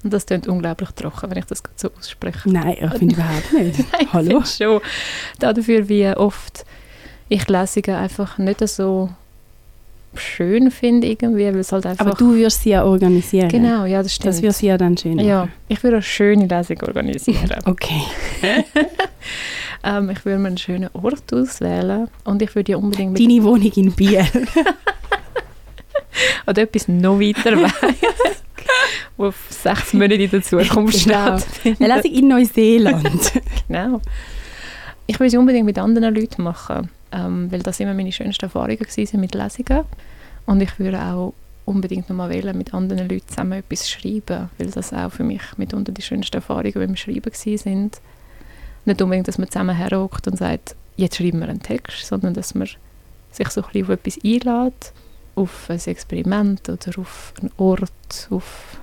Und 0.03 0.13
das 0.13 0.25
klingt 0.25 0.47
unglaublich 0.47 0.89
trocken, 0.91 1.29
wenn 1.29 1.39
ich 1.39 1.45
das 1.45 1.61
so 1.75 1.89
ausspreche. 1.97 2.49
Nein, 2.49 2.77
ich 2.79 2.93
finde 2.97 3.15
überhaupt 3.15 3.53
nicht. 3.59 3.79
Ich 3.99 4.13
Hallo? 4.13 4.41
finde 4.41 4.47
schon. 4.47 4.81
Dafür, 5.39 5.89
wie 5.89 6.07
oft 6.09 6.65
ich 7.27 7.47
Lesungen 7.47 7.95
einfach 7.95 8.37
nicht 8.37 8.67
so 8.67 9.09
schön 10.15 10.71
finde, 10.71 11.07
irgendwie, 11.07 11.45
weil 11.45 11.59
es 11.59 11.71
halt 11.71 11.85
einfach... 11.85 12.05
Aber 12.05 12.15
du 12.15 12.35
wirst 12.35 12.63
sie 12.63 12.71
ja 12.71 12.83
organisieren. 12.83 13.49
Genau, 13.49 13.85
ja, 13.85 14.01
das 14.01 14.15
stimmt. 14.15 14.33
Das 14.33 14.41
wird 14.41 14.55
sie 14.55 14.67
ja 14.67 14.77
dann 14.77 14.97
schön 14.97 15.19
ja, 15.19 15.41
machen. 15.41 15.51
ich 15.67 15.83
würde 15.83 15.97
eine 15.97 16.03
schöne 16.03 16.47
Lesung 16.47 16.81
organisieren. 16.81 17.49
Okay. 17.65 18.01
ähm, 19.83 20.09
ich 20.09 20.25
würde 20.25 20.39
mir 20.39 20.47
einen 20.47 20.57
schönen 20.57 20.89
Ort 20.93 21.31
auswählen 21.31 22.07
und 22.23 22.41
ich 22.41 22.55
würde 22.55 22.71
ja 22.71 22.77
unbedingt 22.77 23.13
mit 23.13 23.21
Deine 23.21 23.43
Wohnung 23.43 23.71
in 23.75 23.91
Biel. 23.91 24.25
oder 26.47 26.63
etwas 26.63 26.87
noch 26.87 27.19
weiter 27.19 27.61
weg, 27.61 27.95
wo 29.17 29.27
auf 29.27 29.47
sechs 29.49 29.93
Monate 29.93 30.15
in 30.15 30.29
der 30.29 30.41
Zukunft 30.41 31.05
Genau. 31.05 31.37
Eine 31.79 32.07
in 32.07 32.27
Neuseeland. 32.27 33.31
Genau. 33.67 34.01
Ich 35.07 35.19
will 35.19 35.29
sie 35.29 35.37
unbedingt 35.37 35.65
mit 35.65 35.79
anderen 35.79 36.13
Leuten 36.13 36.43
machen, 36.43 36.89
ähm, 37.11 37.51
weil 37.51 37.61
das 37.61 37.79
immer 37.79 37.93
meine 37.93 38.11
schönsten 38.11 38.45
Erfahrungen 38.45 38.79
waren 38.79 39.19
mit 39.19 39.33
Lesungen. 39.33 39.85
Und 40.45 40.61
ich 40.61 40.79
würde 40.79 41.01
auch 41.01 41.33
unbedingt 41.65 42.09
nochmal 42.09 42.29
wählen, 42.29 42.57
mit 42.57 42.73
anderen 42.73 43.07
Leuten 43.07 43.27
zusammen 43.27 43.59
etwas 43.59 43.89
schreiben, 43.89 44.49
weil 44.57 44.71
das 44.71 44.91
auch 44.93 45.11
für 45.11 45.23
mich 45.23 45.41
mitunter 45.57 45.91
die 45.91 46.01
schönsten 46.01 46.37
Erfahrungen 46.37 46.73
beim 46.73 46.95
Schreiben 46.95 47.31
sind. 47.33 48.01
Nicht 48.85 49.01
unbedingt, 49.01 49.27
dass 49.27 49.37
man 49.37 49.49
zusammen 49.49 49.75
herhockt 49.75 50.27
und 50.27 50.37
sagt, 50.37 50.75
jetzt 50.97 51.17
schreiben 51.17 51.39
wir 51.39 51.49
einen 51.49 51.61
Text, 51.61 52.05
sondern 52.05 52.33
dass 52.33 52.55
man 52.55 52.67
sich 53.31 53.49
so 53.49 53.61
ein 53.61 53.67
bisschen 53.71 53.83
auf 53.83 53.89
etwas 53.89 54.17
einlädt, 54.23 54.93
auf 55.39 55.69
ein 55.69 55.79
Experiment 55.79 56.69
oder 56.69 56.99
auf 56.99 57.33
einen 57.39 57.51
Ort, 57.57 58.27
auf 58.29 58.79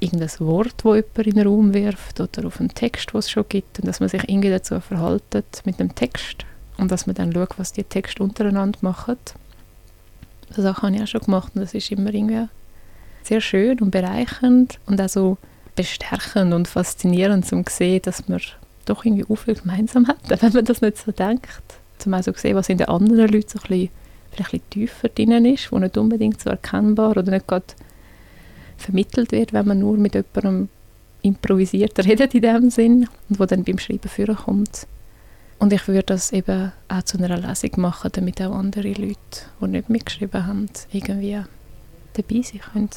irgendein 0.00 0.30
Wort, 0.40 0.74
das 0.78 0.94
jemand 0.94 1.18
in 1.18 1.34
den 1.34 1.46
Raum 1.46 1.74
wirft 1.74 2.20
oder 2.20 2.46
auf 2.46 2.60
einen 2.60 2.70
Text, 2.70 3.12
den 3.12 3.18
es 3.18 3.30
schon 3.30 3.44
gibt 3.48 3.78
und 3.78 3.86
dass 3.86 4.00
man 4.00 4.08
sich 4.08 4.28
irgendwie 4.28 4.50
dazu 4.50 4.80
verhaltet 4.80 5.62
mit 5.64 5.78
dem 5.78 5.94
Text 5.94 6.44
und 6.78 6.90
dass 6.90 7.06
man 7.06 7.14
dann 7.14 7.32
schaut, 7.32 7.58
was 7.58 7.72
die 7.72 7.84
Texte 7.84 8.22
untereinander 8.22 8.78
machen. 8.82 9.16
Das 10.54 10.64
habe 10.64 10.94
ich 10.94 11.02
auch 11.02 11.06
schon 11.06 11.20
gemacht 11.20 11.52
und 11.54 11.62
das 11.62 11.74
ist 11.74 11.90
immer 11.90 12.12
irgendwie 12.12 12.48
sehr 13.22 13.40
schön 13.40 13.78
und 13.80 13.90
bereichernd 13.90 14.78
und 14.86 15.00
auch 15.00 15.08
so 15.08 15.38
bestärkend 15.76 16.52
und 16.52 16.68
faszinierend 16.68 17.46
zum 17.46 17.64
sehen, 17.68 18.02
dass 18.02 18.28
man 18.28 18.40
doch 18.84 19.04
irgendwie 19.04 19.24
auch 19.28 19.36
viel 19.36 19.54
gemeinsam 19.54 20.08
hat, 20.08 20.18
wenn 20.42 20.52
man 20.52 20.64
das 20.64 20.80
nicht 20.80 20.98
so 20.98 21.12
denkt. 21.12 21.62
Zum 21.98 22.14
auch 22.14 22.22
so 22.22 22.32
sehen, 22.34 22.56
was 22.56 22.68
in 22.68 22.78
den 22.78 22.88
anderen 22.88 23.28
Leuten 23.28 23.48
so 23.48 23.58
ein 23.60 23.68
bisschen, 23.68 23.90
vielleicht 24.32 24.52
ein 24.54 24.60
bisschen 24.60 24.70
tiefer 24.70 25.08
drin 25.08 25.44
ist, 25.46 25.70
wo 25.72 25.78
nicht 25.78 25.96
unbedingt 25.96 26.40
so 26.40 26.50
erkennbar 26.50 27.10
oder 27.16 27.30
nicht 27.30 27.46
gerade 27.46 27.64
vermittelt 28.76 29.32
wird, 29.32 29.52
wenn 29.52 29.66
man 29.66 29.78
nur 29.78 29.96
mit 29.96 30.14
jemandem 30.14 30.68
improvisiert 31.22 31.98
redet 32.04 32.34
in 32.34 32.42
dem 32.42 32.70
Sinn 32.70 33.08
und 33.28 33.38
wo 33.38 33.44
dann 33.46 33.64
beim 33.64 33.78
Schreiben 33.78 34.08
vorkommt. 34.08 34.86
Und 35.58 35.72
ich 35.72 35.86
würde 35.86 36.02
das 36.02 36.32
eben 36.32 36.72
auch 36.88 37.02
zu 37.04 37.18
einer 37.18 37.38
Lesung 37.38 37.70
machen, 37.76 38.10
damit 38.12 38.42
auch 38.42 38.52
andere 38.52 38.88
Leute, 38.88 39.16
die 39.60 39.66
nicht 39.68 39.88
mitgeschrieben 39.88 40.44
haben, 40.46 40.66
irgendwie 40.90 41.40
dabei 42.14 42.42
sein 42.42 42.60
können. 42.72 42.90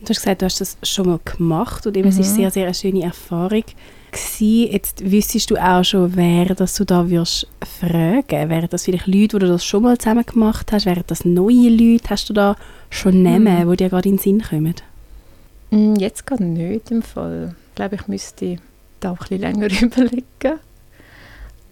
Du 0.00 0.08
hast 0.10 0.18
gesagt, 0.20 0.42
du 0.42 0.46
hast 0.46 0.60
das 0.60 0.76
schon 0.82 1.06
mal 1.08 1.20
gemacht 1.24 1.86
und 1.86 1.96
eben, 1.96 2.08
es 2.08 2.18
ist 2.18 2.32
Mhm. 2.32 2.36
sehr, 2.36 2.50
sehr 2.50 2.64
eine 2.66 2.74
schöne 2.74 3.02
Erfahrung 3.04 3.64
gewesen. 4.10 4.72
Jetzt 4.72 5.10
wüsstest 5.10 5.50
du 5.50 5.56
auch 5.56 5.84
schon, 5.84 6.14
wer 6.16 6.46
das 6.54 6.74
du 6.74 6.84
da 6.84 7.08
würdest 7.10 7.46
fragen. 7.80 8.48
Wären 8.50 8.68
das 8.70 8.84
vielleicht 8.84 9.06
Leute, 9.06 9.18
die 9.28 9.38
du 9.40 9.48
das 9.48 9.64
schon 9.64 9.82
mal 9.82 9.98
zusammen 9.98 10.24
gemacht 10.26 10.70
hast? 10.72 10.86
Wären 10.86 11.04
das 11.06 11.24
neue 11.24 11.68
Leute? 11.70 12.10
Hast 12.10 12.28
du 12.28 12.32
da 12.32 12.56
schon 12.90 13.22
Namen, 13.22 13.66
Mhm. 13.66 13.70
die 13.70 13.76
dir 13.76 13.88
gerade 13.90 14.08
in 14.08 14.16
den 14.16 14.22
Sinn 14.22 14.42
kommen? 14.42 14.74
Mm, 15.70 15.94
Jetzt 15.96 16.26
gerade 16.26 16.44
nicht 16.44 16.90
im 16.90 17.02
Fall. 17.02 17.54
Ich 17.70 17.74
glaube, 17.76 17.94
ich 17.96 18.08
müsste 18.08 18.56
da 19.00 19.12
auch 19.12 19.14
ein 19.14 19.18
bisschen 19.20 19.40
länger 19.40 19.68
überlegen. 19.82 20.58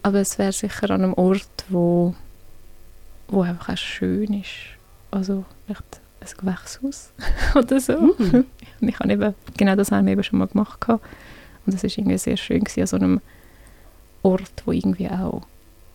Aber 0.01 0.19
es 0.19 0.37
wäre 0.39 0.53
sicher 0.53 0.89
an 0.91 1.03
einem 1.03 1.13
Ort, 1.15 1.65
wo, 1.67 2.15
wo 3.27 3.41
einfach 3.41 3.69
auch 3.73 3.77
schön 3.77 4.33
ist. 4.33 4.49
Also 5.11 5.43
vielleicht 5.65 5.83
ein 6.21 6.27
Gewächshaus 6.37 7.11
oder 7.55 7.79
so. 7.79 7.97
Mhm. 8.17 8.45
Ich 8.81 8.97
habe 8.97 9.11
eben, 9.11 9.35
genau 9.57 9.75
das 9.75 9.91
haben 9.91 10.05
wir 10.05 10.13
eben 10.13 10.23
schon 10.23 10.39
mal 10.39 10.47
gemacht. 10.47 10.79
gehabt. 10.79 11.05
Und 11.69 11.75
es 11.75 11.83
war 11.83 11.89
irgendwie 11.97 12.17
sehr 12.17 12.37
schön, 12.37 12.63
gewesen, 12.63 12.81
an 12.81 12.87
so 12.87 12.95
einem 12.97 13.21
Ort, 14.23 14.63
wo 14.65 14.71
irgendwie 14.71 15.09
auch 15.09 15.41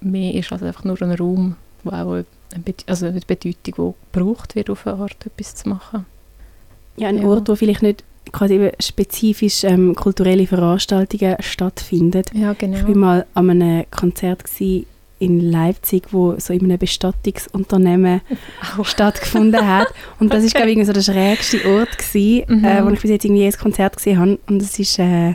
mehr 0.00 0.34
ist 0.34 0.52
als 0.52 0.62
einfach 0.62 0.84
nur 0.84 1.00
ein 1.02 1.12
Raum, 1.12 1.56
wo 1.82 1.90
auch 1.90 2.12
eine, 2.12 2.24
also 2.86 3.06
eine 3.06 3.20
Bedeutung, 3.20 3.54
die 3.64 4.12
gebraucht 4.12 4.54
wird, 4.54 4.70
auf 4.70 4.86
eine 4.86 4.96
Art 4.98 5.16
etwas 5.26 5.54
zu 5.54 5.68
machen. 5.68 6.06
Ja, 6.96 7.08
ein 7.08 7.18
Ja. 7.18 7.26
Ort, 7.28 7.48
wo 7.48 7.56
vielleicht 7.56 7.82
nicht 7.82 8.04
quasi 8.32 8.54
eben 8.54 8.70
spezifisch 8.80 9.64
ähm, 9.64 9.94
kulturelle 9.94 10.46
Veranstaltungen 10.46 11.36
stattfinden. 11.40 12.22
Ja, 12.32 12.52
genau. 12.54 12.78
Ich 12.78 12.86
war 12.86 12.94
mal 12.96 13.26
an 13.34 13.50
einem 13.50 13.84
Konzert 13.90 14.44
in 15.18 15.40
Leipzig, 15.50 16.04
wo 16.12 16.34
so 16.38 16.52
in 16.52 16.64
einem 16.64 16.78
Bestattungsunternehmen 16.78 18.20
stattgefunden 18.82 19.66
hat. 19.66 19.88
Und 20.20 20.32
das 20.32 20.44
ist, 20.44 20.54
glaube 20.54 20.70
ich, 20.70 20.76
irgendwie 20.76 20.86
so 20.86 20.92
der 20.92 21.02
schrägste 21.02 21.58
Ort 21.78 21.98
gewesen, 21.98 22.44
Mhm. 22.60 22.64
äh, 22.64 22.84
wo 22.84 22.90
ich 22.90 23.00
bis 23.00 23.10
jetzt 23.10 23.24
irgendwie 23.24 23.46
ein 23.46 23.52
Konzert 23.52 23.96
gesehen 23.96 24.18
habe. 24.18 24.38
Und 24.48 24.62
es 24.62 24.78
ist, 24.78 24.98
äh, 24.98 25.34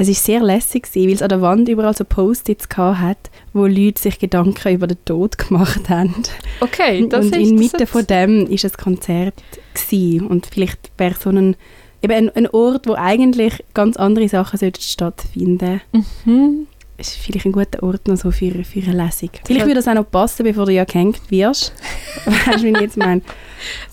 es 0.00 0.08
ist 0.08 0.24
sehr 0.24 0.40
lässig 0.40 0.84
gewesen, 0.84 1.08
weil 1.08 1.14
es 1.14 1.22
an 1.22 1.28
der 1.28 1.42
Wand 1.42 1.68
überall 1.68 1.94
so 1.94 2.04
Post-its 2.04 2.66
hat, 2.74 3.30
wo 3.52 3.66
Leute 3.66 4.00
sich 4.00 4.18
Gedanken 4.18 4.72
über 4.72 4.86
den 4.86 5.04
Tod 5.04 5.36
gemacht 5.36 5.90
haben. 5.90 6.14
Okay, 6.60 7.06
das 7.06 7.26
und 7.26 7.36
ist 7.36 7.50
inmitten 7.50 7.86
von 7.86 8.06
dem 8.06 8.46
ist 8.46 8.64
ein 8.64 8.72
Konzert 8.72 9.34
gewesen. 9.74 10.26
Und 10.26 10.46
vielleicht 10.46 10.90
wäre 10.96 11.14
so 11.20 11.28
ein, 11.28 11.54
eben 12.00 12.12
ein, 12.14 12.30
ein 12.30 12.48
Ort, 12.48 12.86
wo 12.86 12.94
eigentlich 12.94 13.62
ganz 13.74 13.98
andere 13.98 14.26
Sachen 14.26 14.58
sollten 14.58 14.80
stattfinden 14.80 15.82
Mhm. 16.24 16.66
ist 16.96 17.16
vielleicht 17.16 17.44
ein 17.44 17.52
guter 17.52 17.82
Ort 17.82 18.08
noch 18.08 18.16
so 18.16 18.30
für, 18.30 18.64
für 18.64 18.80
eine 18.80 19.04
Lesung. 19.04 19.30
Vielleicht 19.44 19.66
würde 19.66 19.80
das 19.80 19.88
auch 19.88 19.94
noch 19.94 20.10
passen, 20.10 20.44
bevor 20.44 20.64
du 20.64 20.72
ja 20.72 20.84
gehängt 20.84 21.30
wirst. 21.30 21.74
weißt 22.24 22.62
du, 22.62 22.64
wie 22.64 22.70
ich 22.72 22.80
jetzt 22.80 22.96
meine? 22.96 23.20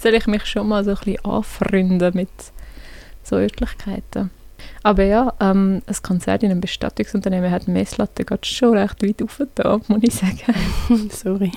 Soll 0.01 0.13
ich 0.13 0.25
mich 0.25 0.45
schon 0.45 0.69
mal 0.69 0.85
so 0.85 0.91
ein 0.91 0.97
bisschen 0.97 1.25
anfreunden 1.25 2.11
mit 2.15 2.29
so 3.23 3.35
Örtlichkeiten? 3.35 4.31
Aber 4.87 5.03
ja, 5.03 5.33
ähm, 5.41 5.81
ein 5.85 5.95
Konzert 6.01 6.43
in 6.43 6.51
einem 6.51 6.61
Bestattungsunternehmen 6.61 7.51
hat 7.51 7.67
Messlatte 7.67 8.23
gerade 8.25 8.45
schon 8.45 8.77
recht 8.77 9.03
weit 9.03 9.21
aufgetan, 9.21 9.81
muss 9.87 9.99
ich 10.01 10.13
sagen. 10.13 10.39
Sorry. 11.11 11.51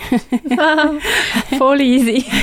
Voll 1.59 1.81
easy. 1.81 2.25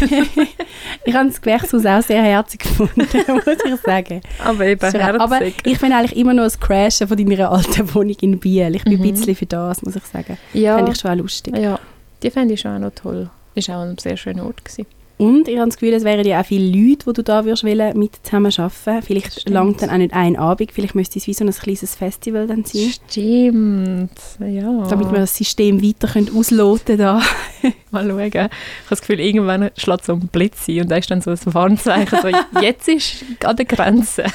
Ich 1.06 1.14
habe 1.16 1.28
das 1.30 1.42
Gewächshaus 1.42 1.86
auch 1.86 2.02
sehr 2.02 2.22
herzig 2.22 2.60
gefunden, 2.62 3.08
muss 3.28 3.48
ich 3.66 3.82
sagen. 3.82 4.22
Aber 4.44 4.66
eben 4.66 4.80
herzig. 4.82 5.02
Aber 5.22 5.42
ich 5.42 5.80
bin 5.80 5.92
eigentlich 5.94 6.16
immer 6.18 6.34
noch 6.34 6.44
das 6.44 6.60
Crashen 6.60 7.08
von 7.08 7.18
deiner 7.18 7.50
alten 7.52 7.94
Wohnung 7.96 8.16
in 8.22 8.40
Biel. 8.40 8.76
Ich 8.76 8.84
bin 8.84 8.98
Mhm. 9.00 9.04
ein 9.06 9.12
bisschen 9.14 9.36
für 9.36 9.46
das, 9.46 9.82
muss 9.82 9.96
ich 9.96 10.04
sagen. 10.04 10.38
ja, 10.54 10.76
Fände 10.76 10.92
ich 10.92 11.00
schon 11.00 11.12
auch 11.12 11.16
lustig. 11.16 11.58
ja, 11.58 11.80
die 12.22 12.30
fände 12.30 12.54
ich 12.54 12.60
schon 12.62 12.76
auch 12.76 12.80
noch 12.80 12.92
toll. 12.94 13.30
Ist 13.56 13.70
auch 13.70 13.82
ein 13.82 13.98
sehr 13.98 14.18
schöner 14.18 14.46
Ort 14.46 14.64
gewesen. 14.64 14.86
Und 15.20 15.48
ich 15.48 15.58
habe 15.58 15.68
das 15.68 15.78
Gefühl, 15.80 15.94
es 15.96 16.04
wären 16.04 16.26
ja 16.28 16.40
auch 16.42 16.46
viele 16.46 16.66
Leute, 16.68 17.06
die 17.08 17.14
du 17.14 17.24
da 17.24 17.44
würdest 17.44 17.64
wollen, 17.64 17.98
mit 17.98 18.12
zusammen 18.24 18.54
arbeiten. 18.56 19.02
Vielleicht 19.02 19.42
Stimmt. 19.42 19.50
langt 19.54 19.82
dann 19.82 19.90
auch 19.90 19.98
nicht 19.98 20.14
ein 20.14 20.36
Abend, 20.36 20.72
vielleicht 20.72 20.94
müsste 20.94 21.18
es 21.18 21.26
wie 21.26 21.34
so 21.34 21.44
ein 21.44 21.52
kleines 21.52 21.96
Festival 21.96 22.46
dann 22.46 22.64
sein. 22.66 22.92
Stimmt, 22.92 24.12
ja. 24.40 24.86
Damit 24.88 25.12
wir 25.12 25.20
das 25.20 25.36
System 25.36 25.82
weiter 25.82 26.08
können 26.08 26.30
ausloten 26.38 27.00
da. 27.00 27.22
Mal 27.92 28.08
schauen. 28.08 28.20
Ich 28.28 28.36
habe 28.36 28.50
das 28.92 29.02
Gefühl, 29.02 29.20
irgendwann 29.20 29.72
schlägt 29.76 30.06
so 30.06 30.14
ein 30.14 30.28
Blitz 30.28 30.68
ein 30.68 30.82
und 30.82 30.92
da 30.92 30.98
ist 30.98 31.10
dann 31.10 31.22
so 31.22 31.32
ein 31.32 31.40
Warnzeichen, 31.46 32.20
so, 32.22 32.28
jetzt 32.62 32.88
ist 32.88 33.26
an 33.44 33.56
der 33.56 33.66
Grenze. 33.66 34.26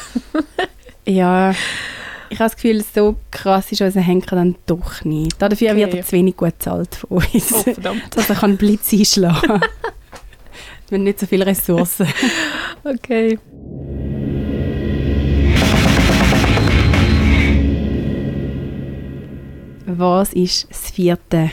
Ja, 1.04 1.50
ich 2.30 2.38
habe 2.38 2.48
das 2.50 2.54
Gefühl, 2.54 2.82
so 2.94 3.16
krass 3.32 3.72
ist 3.72 3.82
unser 3.82 4.00
Henker 4.00 4.36
dann 4.36 4.54
doch 4.66 5.04
nicht. 5.04 5.34
Dafür 5.42 5.72
Okay. 5.72 5.76
wird 5.80 5.94
er 5.94 6.04
zu 6.04 6.12
wenig 6.12 6.36
gut 6.36 6.56
bezahlt 6.58 6.94
von 6.94 7.18
uns, 7.18 7.52
Oh, 7.52 7.62
verdammt. 7.62 8.02
dass 8.16 8.30
er 8.30 8.36
kann 8.36 8.56
Blitz 8.56 8.92
einschlagen 8.92 9.40
kann. 9.48 9.60
Wir 10.92 10.98
haben 10.98 11.04
nicht 11.04 11.20
so 11.20 11.26
viele 11.26 11.46
Ressourcen. 11.46 12.06
Okay. 12.84 13.38
Was 19.86 20.32
ist 20.34 20.68
das 20.68 20.90
vierte 20.90 21.52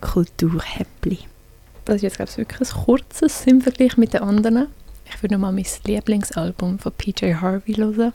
Kulturhäppli? 0.00 1.18
Das 1.84 1.96
ist 1.96 2.02
jetzt, 2.02 2.16
glaube 2.16 2.30
ich, 2.30 2.38
wirklich 2.38 2.60
ein 2.60 2.84
kurzes 2.84 3.46
im 3.46 3.60
Vergleich 3.60 3.98
mit 3.98 4.14
den 4.14 4.22
anderen. 4.22 4.68
Ich 5.04 5.22
würde 5.22 5.34
nochmal 5.34 5.52
mein 5.52 5.66
Lieblingsalbum 5.84 6.78
von 6.78 6.92
PJ 6.92 7.34
Harvey 7.34 7.74
hören. 7.74 8.14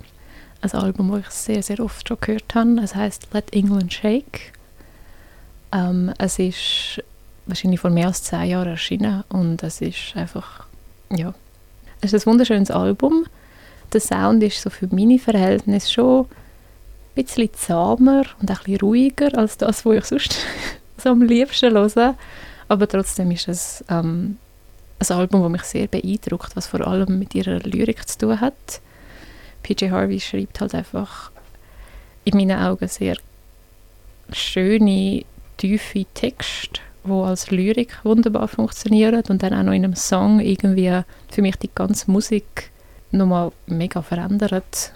Ein 0.61 0.71
Album, 0.71 1.11
das 1.11 1.19
ich 1.19 1.33
sehr, 1.33 1.61
sehr 1.61 1.79
oft 1.81 2.07
schon 2.07 2.17
gehört 2.19 2.55
habe. 2.55 2.79
Es 2.81 2.95
heißt 2.95 3.27
Let 3.33 3.53
England 3.53 3.93
Shake. 3.93 4.53
Ähm, 5.71 6.13
es 6.17 6.39
ist 6.39 7.03
wahrscheinlich 7.47 7.79
vor 7.79 7.89
mehr 7.89 8.07
als 8.07 8.23
zehn 8.23 8.45
Jahren 8.45 8.69
erschienen 8.69 9.23
und 9.29 9.63
es 9.63 9.81
ist 9.81 10.15
einfach, 10.15 10.65
ja, 11.09 11.33
es 12.01 12.13
ist 12.13 12.25
ein 12.25 12.31
wunderschönes 12.31 12.71
Album. 12.71 13.25
Der 13.93 14.01
Sound 14.01 14.43
ist 14.43 14.61
so 14.61 14.69
für 14.69 14.87
meine 14.93 15.17
Verhältnisse 15.17 15.91
schon 15.91 16.25
ein 16.25 17.23
bisschen 17.23 17.53
zahmer 17.53 18.23
und 18.39 18.51
ein 18.51 18.57
bisschen 18.57 18.79
ruhiger 18.81 19.37
als 19.37 19.57
das, 19.57 19.85
was 19.85 19.95
ich 19.95 20.05
sonst 20.05 20.37
so 20.97 21.09
am 21.09 21.21
liebsten 21.21 21.73
höre. 21.73 22.15
Aber 22.67 22.87
trotzdem 22.87 23.31
ist 23.31 23.47
es 23.47 23.83
ähm, 23.89 24.37
ein 24.99 25.15
Album, 25.15 25.41
das 25.41 25.51
mich 25.51 25.63
sehr 25.63 25.87
beeindruckt, 25.87 26.55
was 26.55 26.67
vor 26.67 26.85
allem 26.85 27.17
mit 27.17 27.33
ihrer 27.33 27.59
Lyrik 27.59 28.07
zu 28.07 28.17
tun 28.17 28.41
hat. 28.41 28.81
PJ 29.63 29.89
Harvey 29.89 30.19
schreibt 30.19 30.59
halt 30.59 30.75
einfach 30.75 31.31
in 32.23 32.37
meinen 32.37 32.59
Augen 32.59 32.87
sehr 32.87 33.15
schöne, 34.31 35.23
tiefe 35.57 36.05
Texte, 36.13 36.81
die 37.07 37.13
als 37.13 37.51
Lyrik 37.51 37.99
wunderbar 38.03 38.47
funktionieren 38.47 39.23
und 39.29 39.43
dann 39.43 39.53
auch 39.53 39.63
noch 39.63 39.73
in 39.73 39.83
einem 39.83 39.95
Song 39.95 40.39
irgendwie 40.39 41.01
für 41.29 41.41
mich 41.41 41.55
die 41.57 41.69
ganze 41.73 42.11
Musik 42.11 42.71
nochmal 43.11 43.51
mega 43.65 44.01
verändert. 44.01 44.93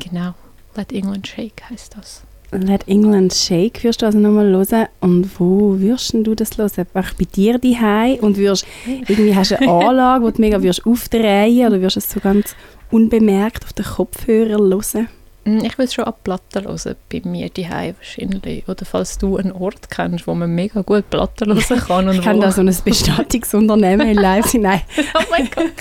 Genau, 0.00 0.34
Let 0.76 0.92
England 0.92 1.26
Shake 1.26 1.62
heißt 1.70 1.96
das. 1.96 2.22
Let 2.50 2.86
England 2.86 3.32
Shake 3.32 3.82
wirst 3.82 4.02
du 4.02 4.06
also 4.06 4.18
nochmal 4.18 4.46
hören. 4.46 4.86
Und 5.00 5.40
wo 5.40 5.78
wirst 5.80 6.14
du 6.14 6.34
das 6.34 6.56
hören? 6.56 6.70
Einfach 6.76 7.14
bei 7.14 7.24
dir 7.24 7.58
daheim 7.58 8.18
und 8.20 8.36
wirst 8.36 8.66
irgendwie 8.86 9.34
hast 9.34 9.50
du 9.50 9.60
eine 9.60 9.70
Anlage, 9.70 10.24
wo 10.24 10.30
du 10.30 10.40
mega 10.40 10.62
wirst 10.62 10.86
aufdrehen 10.86 11.66
oder 11.66 11.80
wirst 11.80 11.96
es 11.96 12.10
so 12.10 12.20
ganz 12.20 12.54
unbemerkt 12.90 13.64
auf 13.64 13.72
den 13.72 13.84
Kopfhörer 13.84 14.58
hören? 14.58 15.08
Mm, 15.44 15.64
Ich 15.64 15.78
es 15.78 15.94
schon 15.94 16.04
ab 16.04 16.20
Platten 16.24 16.64
hören, 16.64 16.96
bei 17.10 17.20
mir 17.24 17.48
daheim 17.50 17.94
wahrscheinlich. 17.98 18.66
Oder 18.68 18.84
falls 18.84 19.18
du 19.18 19.36
einen 19.36 19.52
Ort 19.52 19.90
kennst, 19.90 20.26
wo 20.26 20.34
man 20.34 20.50
mega 20.54 20.82
gut 20.82 21.08
Platten 21.10 21.48
hören 21.54 21.80
kann. 21.86 22.08
Und 22.08 22.16
Ich 22.16 22.22
kenne 22.22 22.40
da 22.40 22.52
so 22.52 22.60
ein 22.62 22.76
Bestattungsunternehmen 22.84 24.08
in 24.08 24.16
Leipzig. 24.16 24.60
Nein, 24.62 24.82
oh 25.14 25.22
mein 25.30 25.48
Gott. 25.54 25.72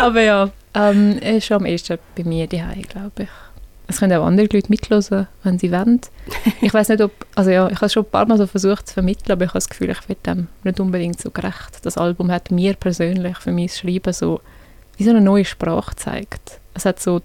Aber 0.00 0.20
ja, 0.20 0.50
ähm, 0.74 1.18
ist 1.18 1.46
schon 1.46 1.58
am 1.58 1.66
ehesten 1.66 1.98
bei 2.16 2.24
mir 2.24 2.46
daheim, 2.46 2.82
glaube 2.82 3.24
ich. 3.24 3.28
Es 3.86 3.98
können 4.00 4.18
auch 4.18 4.24
andere 4.24 4.48
Leute 4.50 4.68
mithören, 4.70 5.28
wenn 5.42 5.58
sie 5.58 5.70
wollen. 5.70 6.00
Ich 6.62 6.72
weiß 6.72 6.88
nicht, 6.88 7.02
ob, 7.02 7.12
also 7.34 7.50
ja, 7.50 7.68
ich 7.68 7.76
habe 7.76 7.86
es 7.86 7.92
schon 7.92 8.04
ein 8.04 8.10
paar 8.10 8.26
Mal 8.26 8.38
so 8.38 8.46
versucht 8.46 8.88
zu 8.88 8.94
vermitteln, 8.94 9.32
aber 9.32 9.44
ich 9.44 9.50
habe 9.50 9.58
das 9.58 9.68
Gefühl, 9.68 9.90
ich 9.90 10.08
werde 10.08 10.20
dem 10.26 10.48
nicht 10.62 10.80
unbedingt 10.80 11.20
so 11.20 11.30
gerecht. 11.30 11.80
Das 11.82 11.98
Album 11.98 12.30
hat 12.32 12.50
mir 12.50 12.74
persönlich 12.74 13.36
für 13.36 13.52
mein 13.52 13.68
Schreiben 13.68 14.14
so 14.14 14.40
wie 14.96 15.04
so 15.04 15.10
eine 15.10 15.20
neue 15.20 15.44
Sprache 15.44 15.90
gezeigt. 15.90 16.60
Es 16.72 16.86
hat 16.86 16.98
so 16.98 17.20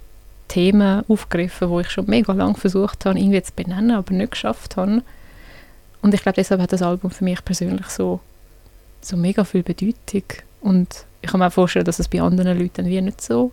Themen 0.49 1.03
aufgegriffen, 1.07 1.69
wo 1.69 1.79
ich 1.79 1.89
schon 1.89 2.07
mega 2.07 2.33
lange 2.33 2.55
versucht 2.55 3.05
habe, 3.05 3.17
irgendwie 3.17 3.41
zu 3.41 3.53
benennen, 3.55 3.91
aber 3.91 4.13
nicht 4.13 4.31
geschafft 4.31 4.75
habe. 4.75 5.03
Und 6.01 6.13
ich 6.13 6.21
glaube, 6.21 6.35
deshalb 6.35 6.61
hat 6.61 6.73
das 6.73 6.81
Album 6.81 7.11
für 7.11 7.23
mich 7.23 7.43
persönlich 7.45 7.87
so, 7.87 8.19
so 9.01 9.15
mega 9.15 9.45
viel 9.45 9.63
Bedeutung. 9.63 10.23
Und 10.61 11.05
ich 11.21 11.29
kann 11.29 11.39
mir 11.39 11.47
auch 11.47 11.53
vorstellen, 11.53 11.85
dass 11.85 11.99
es 11.99 12.07
bei 12.07 12.21
anderen 12.21 12.59
Leuten 12.59 12.85
wie 12.85 13.01
nicht 13.01 13.21
so, 13.21 13.51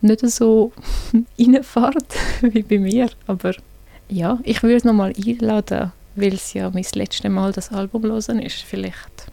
nicht 0.00 0.20
so 0.28 0.72
reinfährt 1.38 2.14
wie 2.42 2.62
bei 2.62 2.78
mir. 2.78 3.08
Aber 3.26 3.54
ja, 4.08 4.38
ich 4.42 4.62
würde 4.62 4.76
es 4.76 4.84
nochmal 4.84 5.12
einladen, 5.16 5.92
weil 6.16 6.34
es 6.34 6.52
ja 6.52 6.70
mein 6.70 6.84
letztes 6.94 7.30
Mal 7.30 7.52
das 7.52 7.72
Album 7.72 8.04
hören 8.04 8.40
ist. 8.40 8.62
Vielleicht, 8.62 9.30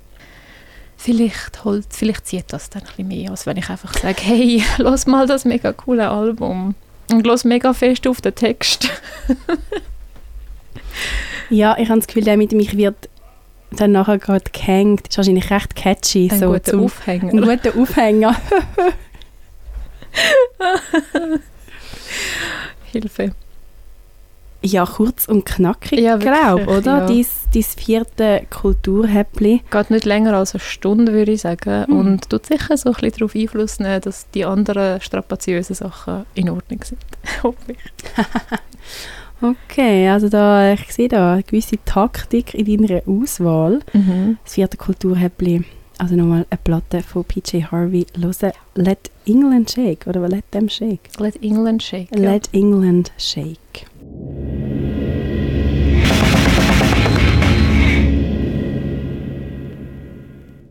vielleicht, 0.97 1.63
holt, 1.63 1.87
vielleicht 1.89 2.27
zieht 2.27 2.53
das 2.53 2.69
dann 2.69 2.83
ein 2.83 2.87
bisschen 2.87 3.07
mehr, 3.07 3.31
als 3.31 3.45
wenn 3.45 3.57
ich 3.57 3.69
einfach 3.69 3.93
sage, 3.93 4.21
hey, 4.21 4.63
los 4.77 5.05
mal 5.07 5.27
das 5.27 5.45
mega 5.45 5.73
coole 5.73 6.09
Album. 6.09 6.75
Und 7.11 7.25
los 7.25 7.43
mega 7.43 7.73
fest 7.73 8.07
auf 8.07 8.21
den 8.21 8.35
Text. 8.35 8.89
ja, 11.49 11.77
ich 11.77 11.89
habe 11.89 11.99
das 11.99 12.07
Gefühl, 12.07 12.23
der 12.23 12.37
mit 12.37 12.51
mich 12.51 12.77
wird 12.77 13.09
dann 13.71 13.91
nachher 13.91 14.17
gerade 14.17 14.49
gehängt. 14.51 15.07
Ist 15.07 15.17
wahrscheinlich 15.17 15.49
recht 15.51 15.75
catchy. 15.75 16.29
Ein 16.31 16.39
so 16.39 16.47
guter 16.47 16.63
zum, 16.63 16.85
Aufhänger. 16.85 17.33
ein 17.33 17.41
guter 17.41 17.79
Aufhänger. 17.79 18.35
Hilfe. 22.91 23.33
Ja, 24.61 24.85
kurz 24.85 25.25
und 25.27 25.45
knackig, 25.45 25.99
Ja, 25.99 26.17
glaube 26.17 26.65
oder? 26.67 26.97
ja. 26.99 27.05
Dies, 27.07 27.29
dies 27.53 27.75
vierte 27.75 28.41
Kulturhäppli. 28.49 29.61
Geht 29.71 29.89
nicht 29.89 30.05
länger 30.05 30.33
als 30.35 30.53
eine 30.53 30.59
Stunde, 30.59 31.13
würde 31.13 31.31
ich 31.31 31.41
sagen. 31.41 31.85
Hm. 31.85 31.97
Und 31.97 32.29
tut 32.29 32.45
sicher 32.45 32.75
so 32.75 32.89
ein 32.89 32.95
bisschen 32.95 33.11
darauf 33.19 33.35
Einfluss 33.35 33.79
nehmen, 33.79 34.01
dass 34.01 34.29
die 34.31 34.43
anderen 34.43 34.99
strapaziösen 34.99 35.75
Sachen 35.75 36.25
in 36.35 36.49
Ordnung 36.49 36.83
sind. 36.83 36.99
Hoffe 37.43 37.57
ich. 37.71 37.77
Okay, 39.41 40.09
also 40.09 40.27
da, 40.27 40.73
ich 40.73 40.91
sehe 40.91 41.07
da 41.07 41.33
eine 41.35 41.43
gewisse 41.43 41.77
Taktik 41.85 42.53
in 42.53 42.65
deiner 42.85 43.01
Auswahl. 43.07 43.79
Das 44.43 44.55
vierte 44.55 44.75
Kulturhäppli. 44.75 45.63
Also 45.97 46.15
nochmal 46.15 46.45
eine 46.49 46.59
Platte 46.61 47.01
von 47.01 47.23
PJ 47.23 47.63
Harvey 47.71 48.05
hören. 48.17 48.51
Let 48.75 49.09
England 49.25 49.71
Shake, 49.71 50.07
oder 50.07 50.27
Let 50.27 50.51
Them 50.51 50.67
Shake? 50.67 51.09
Let 51.19 51.41
England 51.41 51.83
shake. 51.83 52.09
ja. 52.13 52.31
Let 52.33 52.49
England 52.53 53.13
Shake. 53.17 53.85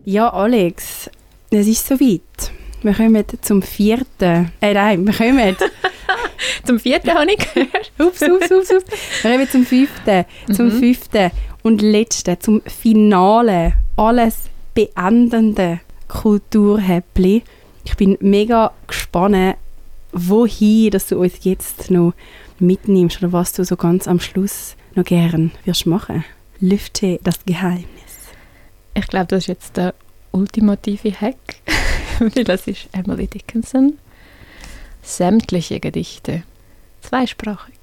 Ja, 0.08 0.30
Alex, 0.30 1.10
es 1.50 1.66
ist 1.66 1.86
soweit. 1.86 2.50
Wir 2.80 2.94
kommen 2.94 3.22
zum 3.42 3.60
vierten. 3.60 4.50
Äh, 4.58 4.72
nein, 4.72 5.06
wir 5.06 5.12
kommen. 5.12 5.54
Zum 6.64 6.80
vierten 6.80 7.10
habe 7.10 7.30
ich 7.30 7.36
gehört. 7.52 7.92
ups, 7.98 8.22
ups, 8.22 8.50
ups, 8.50 8.70
ups. 8.70 8.84
Wir 9.22 9.32
kommen 9.32 9.48
zum 9.50 9.66
fünften. 9.66 10.24
Zum 10.50 10.66
Mhm. 10.68 10.78
fünften. 10.78 11.30
und 11.62 11.82
letzte, 11.82 12.38
zum 12.38 12.62
Finale, 12.62 13.74
alles 13.98 14.36
beendende 14.72 15.80
Kulturhäppli. 16.08 17.42
Ich 17.84 17.94
bin 17.98 18.16
mega 18.22 18.72
gespannt, 18.86 19.56
wohin 20.12 20.90
dass 20.90 21.08
du 21.08 21.18
uns 21.20 21.34
jetzt 21.42 21.90
noch 21.90 22.14
mitnimmst 22.58 23.18
oder 23.22 23.34
was 23.34 23.52
du 23.52 23.62
so 23.62 23.76
ganz 23.76 24.08
am 24.08 24.20
Schluss 24.20 24.74
noch 24.94 25.04
gern 25.04 25.50
wirst 25.66 25.84
machen. 25.84 26.24
Lüfte 26.60 27.20
das 27.22 27.44
Geheimnis. 27.44 28.07
Ich 28.98 29.06
glaube, 29.06 29.26
das 29.26 29.44
ist 29.44 29.46
jetzt 29.46 29.76
der 29.76 29.94
ultimative 30.32 31.12
Hack, 31.12 31.36
weil 32.18 32.42
das 32.42 32.66
ist 32.66 32.88
Emily 32.90 33.28
Dickinson. 33.28 33.96
Sämtliche 35.02 35.78
Gedichte, 35.78 36.42
zweisprachig. 37.02 37.76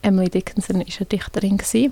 Emily 0.00 0.30
Dickinson 0.30 0.78
war 0.78 0.86
eine 0.86 1.06
Dichterin, 1.06 1.60
die 1.74 1.90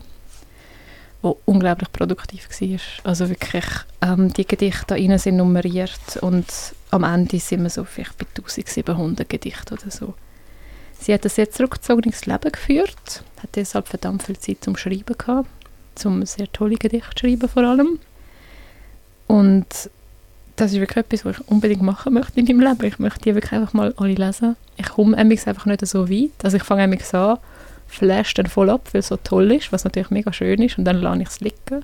unglaublich 1.45 1.93
produktiv 1.93 2.49
war. 2.49 2.79
Also 3.05 3.29
wirklich, 3.29 3.66
ähm, 4.01 4.33
die 4.33 4.47
Gedichte 4.47 4.97
da 4.97 5.19
sind 5.19 5.37
nummeriert 5.37 6.16
und 6.23 6.47
am 6.90 7.05
Ende 7.05 7.38
sind 7.38 7.62
wir 7.62 7.71
so 7.71 7.85
vielleicht 7.85 8.16
bei 8.16 8.25
1700 8.35 9.29
Gedichten 9.29 9.75
oder 9.75 9.90
so. 9.90 10.14
Sie 10.99 11.12
hat 11.12 11.25
ein 11.25 11.31
sehr 11.31 11.51
zurückgezogenes 11.51 12.25
Leben 12.25 12.51
geführt, 12.51 13.25
hat 13.43 13.51
deshalb 13.57 13.88
verdammt 13.88 14.23
viel 14.23 14.38
Zeit 14.38 14.64
zum 14.64 14.75
Schreiben 14.75 15.19
gehabt, 15.19 15.51
zum 15.97 16.25
sehr 16.25 16.51
tolle 16.51 16.77
Gedichte 16.77 17.19
schreiben 17.19 17.49
vor 17.49 17.64
allem. 17.64 17.99
Und 19.31 19.66
das 20.57 20.73
ist 20.73 20.81
wirklich 20.81 20.97
etwas, 20.97 21.25
was 21.25 21.38
ich 21.38 21.49
unbedingt 21.49 21.83
machen 21.83 22.14
möchte 22.14 22.40
in 22.40 22.47
meinem 22.47 22.61
Leben. 22.61 22.85
Ich 22.85 22.99
möchte 22.99 23.21
die 23.21 23.35
wirklich 23.37 23.53
einfach 23.53 23.73
mal 23.73 23.95
alle 23.97 24.14
lesen. 24.14 24.57
Ich 24.77 24.88
komme 24.88 25.16
einfach 25.16 25.66
nicht 25.66 25.87
so 25.87 26.11
weit. 26.11 26.33
Also 26.43 26.57
ich 26.57 26.64
fange 26.64 26.83
an, 26.83 27.38
flash 27.87 28.35
dann 28.35 28.47
voll 28.47 28.71
ab, 28.71 28.88
weil 28.90 28.99
es 28.99 29.07
so 29.07 29.16
toll 29.16 29.53
ist, 29.53 29.71
was 29.71 29.85
natürlich 29.85 30.11
mega 30.11 30.33
schön 30.33 30.61
ist, 30.62 30.79
und 30.79 30.85
dann 30.85 30.97
lasse 31.01 31.23
ich 31.23 31.29
es 31.29 31.40
liegen. 31.40 31.83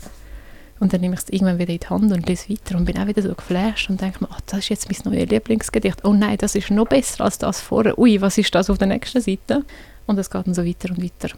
Und 0.80 0.92
dann 0.92 1.00
nehme 1.00 1.14
ich 1.14 1.20
es 1.20 1.28
irgendwann 1.30 1.60
wieder 1.60 1.72
in 1.72 1.78
die 1.78 1.88
Hand 1.88 2.12
und 2.12 2.28
lese 2.28 2.50
weiter 2.50 2.76
und 2.76 2.84
bin 2.84 2.98
auch 2.98 3.06
wieder 3.06 3.22
so 3.22 3.32
geflasht 3.32 3.88
und 3.90 4.00
denke 4.00 4.24
mir, 4.24 4.28
oh, 4.30 4.42
das 4.46 4.58
ist 4.58 4.68
jetzt 4.68 4.90
mein 4.90 5.12
neues 5.12 5.30
Lieblingsgedicht. 5.30 6.04
Oh 6.04 6.12
nein, 6.12 6.36
das 6.38 6.56
ist 6.56 6.70
noch 6.70 6.88
besser 6.88 7.24
als 7.24 7.38
das 7.38 7.60
vorher. 7.60 7.96
Ui, 7.96 8.20
was 8.20 8.38
ist 8.38 8.52
das 8.54 8.70
auf 8.70 8.78
der 8.78 8.88
nächsten 8.88 9.20
Seite? 9.20 9.64
Und 10.06 10.18
es 10.18 10.30
geht 10.30 10.46
dann 10.46 10.54
so 10.54 10.66
weiter 10.66 10.90
und 10.90 11.02
weiter. 11.02 11.34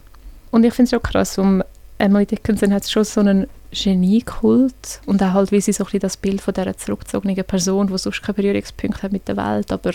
Und 0.51 0.65
ich 0.65 0.73
finde 0.73 0.85
es 0.85 0.91
schon 0.91 1.03
krass, 1.03 1.39
um 1.39 1.63
Emily 1.99 2.27
Dickinson 2.27 2.73
hat 2.73 2.89
schon 2.89 3.05
so 3.05 3.21
einen 3.21 3.49
Geniekult 3.73 5.01
und 5.07 5.23
auch 5.23 5.33
halt, 5.33 5.53
wie 5.53 5.61
sie 5.61 5.73
so 5.73 5.85
ein 5.85 5.87
bisschen 5.87 6.01
das 6.01 6.17
Bild 6.17 6.41
von 6.41 6.55
dieser 6.55 6.77
zurückgezogenen 6.77 7.45
Person, 7.45 7.89
die 7.89 7.99
sonst 7.99 8.23
keine 8.23 8.35
Berührungspunkte 8.35 9.03
hat 9.03 9.13
mit 9.13 9.29
der 9.29 9.37
Welt, 9.37 9.73
aber 9.73 9.93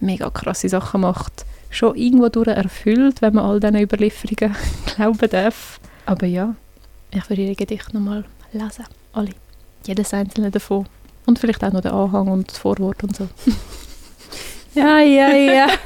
mega 0.00 0.30
krasse 0.30 0.68
Sachen 0.68 1.00
macht, 1.00 1.44
schon 1.70 1.96
irgendwo 1.96 2.28
durch 2.28 2.48
erfüllt, 2.48 3.22
wenn 3.22 3.34
man 3.34 3.44
all 3.44 3.58
diesen 3.58 3.80
Überlieferungen 3.80 4.54
glauben 4.94 5.30
darf. 5.30 5.80
Aber 6.06 6.26
ja, 6.26 6.54
ich 7.10 7.28
würde 7.28 7.42
ihre 7.42 7.54
Gedichte 7.54 7.94
nochmal 7.94 8.24
lesen. 8.52 8.84
Alle. 9.12 9.30
Jedes 9.86 10.14
einzelne 10.14 10.50
davon. 10.50 10.86
Und 11.26 11.38
vielleicht 11.38 11.64
auch 11.64 11.72
noch 11.72 11.80
den 11.80 11.92
Anhang 11.92 12.28
und 12.28 12.50
das 12.50 12.58
Vorwort 12.58 13.02
und 13.02 13.16
so. 13.16 13.28
ja, 14.74 14.98
ja, 15.00 15.28
ja. 15.36 15.66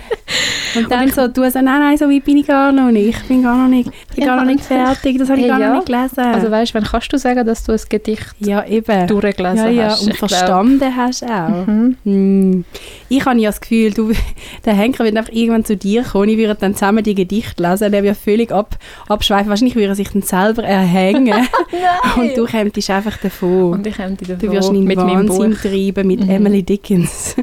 Und 0.74 0.90
dann 0.90 1.04
und 1.04 1.14
so, 1.14 1.28
du 1.28 1.42
sagst, 1.42 1.54
nein, 1.56 1.64
nein, 1.64 1.96
so 1.96 2.08
weit 2.08 2.24
bin 2.24 2.36
ich 2.36 2.46
gar 2.46 2.72
noch 2.72 2.90
nicht. 2.90 3.18
Ich 3.18 3.28
bin 3.28 3.42
gar 3.42 3.56
noch 3.56 3.68
nicht, 3.68 3.90
ich 4.10 4.16
bin 4.16 4.24
ja. 4.24 4.36
gar 4.36 4.44
noch 4.44 4.50
nicht 4.50 4.64
fertig, 4.64 5.18
das 5.18 5.30
habe 5.30 5.38
ich 5.40 5.44
hey, 5.44 5.50
gar 5.50 5.60
ja. 5.60 5.68
noch 5.68 5.76
nicht 5.76 5.86
gelesen. 5.86 6.20
Also 6.20 6.50
weißt, 6.50 6.74
du, 6.74 6.78
wann 6.78 6.84
kannst 6.84 7.12
du 7.12 7.18
sagen, 7.18 7.46
dass 7.46 7.64
du 7.64 7.72
ein 7.72 7.80
Gedicht 7.88 8.34
ja, 8.38 8.64
eben. 8.66 9.06
durchgelesen 9.06 9.56
ja, 9.56 9.68
ja. 9.68 9.84
hast? 9.90 10.06
Und 10.06 10.16
verstanden 10.16 10.78
glaub. 10.78 10.92
hast 10.96 11.24
auch. 11.24 11.66
Mhm. 11.66 11.96
Hm. 12.04 12.64
Ich 13.08 13.24
habe 13.24 13.40
ja 13.40 13.48
das 13.48 13.60
Gefühl, 13.60 13.92
du, 13.92 14.12
der 14.64 14.74
Henker 14.74 15.04
wird 15.04 15.16
einfach 15.16 15.32
irgendwann 15.32 15.64
zu 15.64 15.76
dir 15.76 16.02
kommen, 16.02 16.28
ich 16.28 16.36
würde 16.36 16.54
dann 16.54 16.74
zusammen 16.74 17.02
die 17.02 17.14
Gedichte 17.14 17.62
lesen, 17.62 17.90
der 17.90 18.02
wird 18.02 18.16
völlig 18.16 18.52
ab, 18.52 18.76
abschweifen. 19.08 19.48
Wahrscheinlich 19.48 19.74
würde 19.74 19.88
er 19.88 19.94
sich 19.94 20.10
dann 20.10 20.22
selber 20.22 20.64
erhängen. 20.64 21.48
und 22.16 22.36
du 22.36 22.44
kämpfst 22.44 22.90
einfach 22.90 23.16
davon. 23.18 23.72
Und 23.72 23.86
ich 23.86 23.96
kämpfe 23.96 24.24
davon. 24.24 24.46
Du 24.46 24.52
wirst 24.52 24.72
ihn 24.72 24.84
mit 24.84 24.98
Wahnsinn 24.98 25.54
treiben 25.54 26.06
mit 26.06 26.20
mhm. 26.20 26.30
Emily 26.30 26.62
Dickens. 26.62 27.36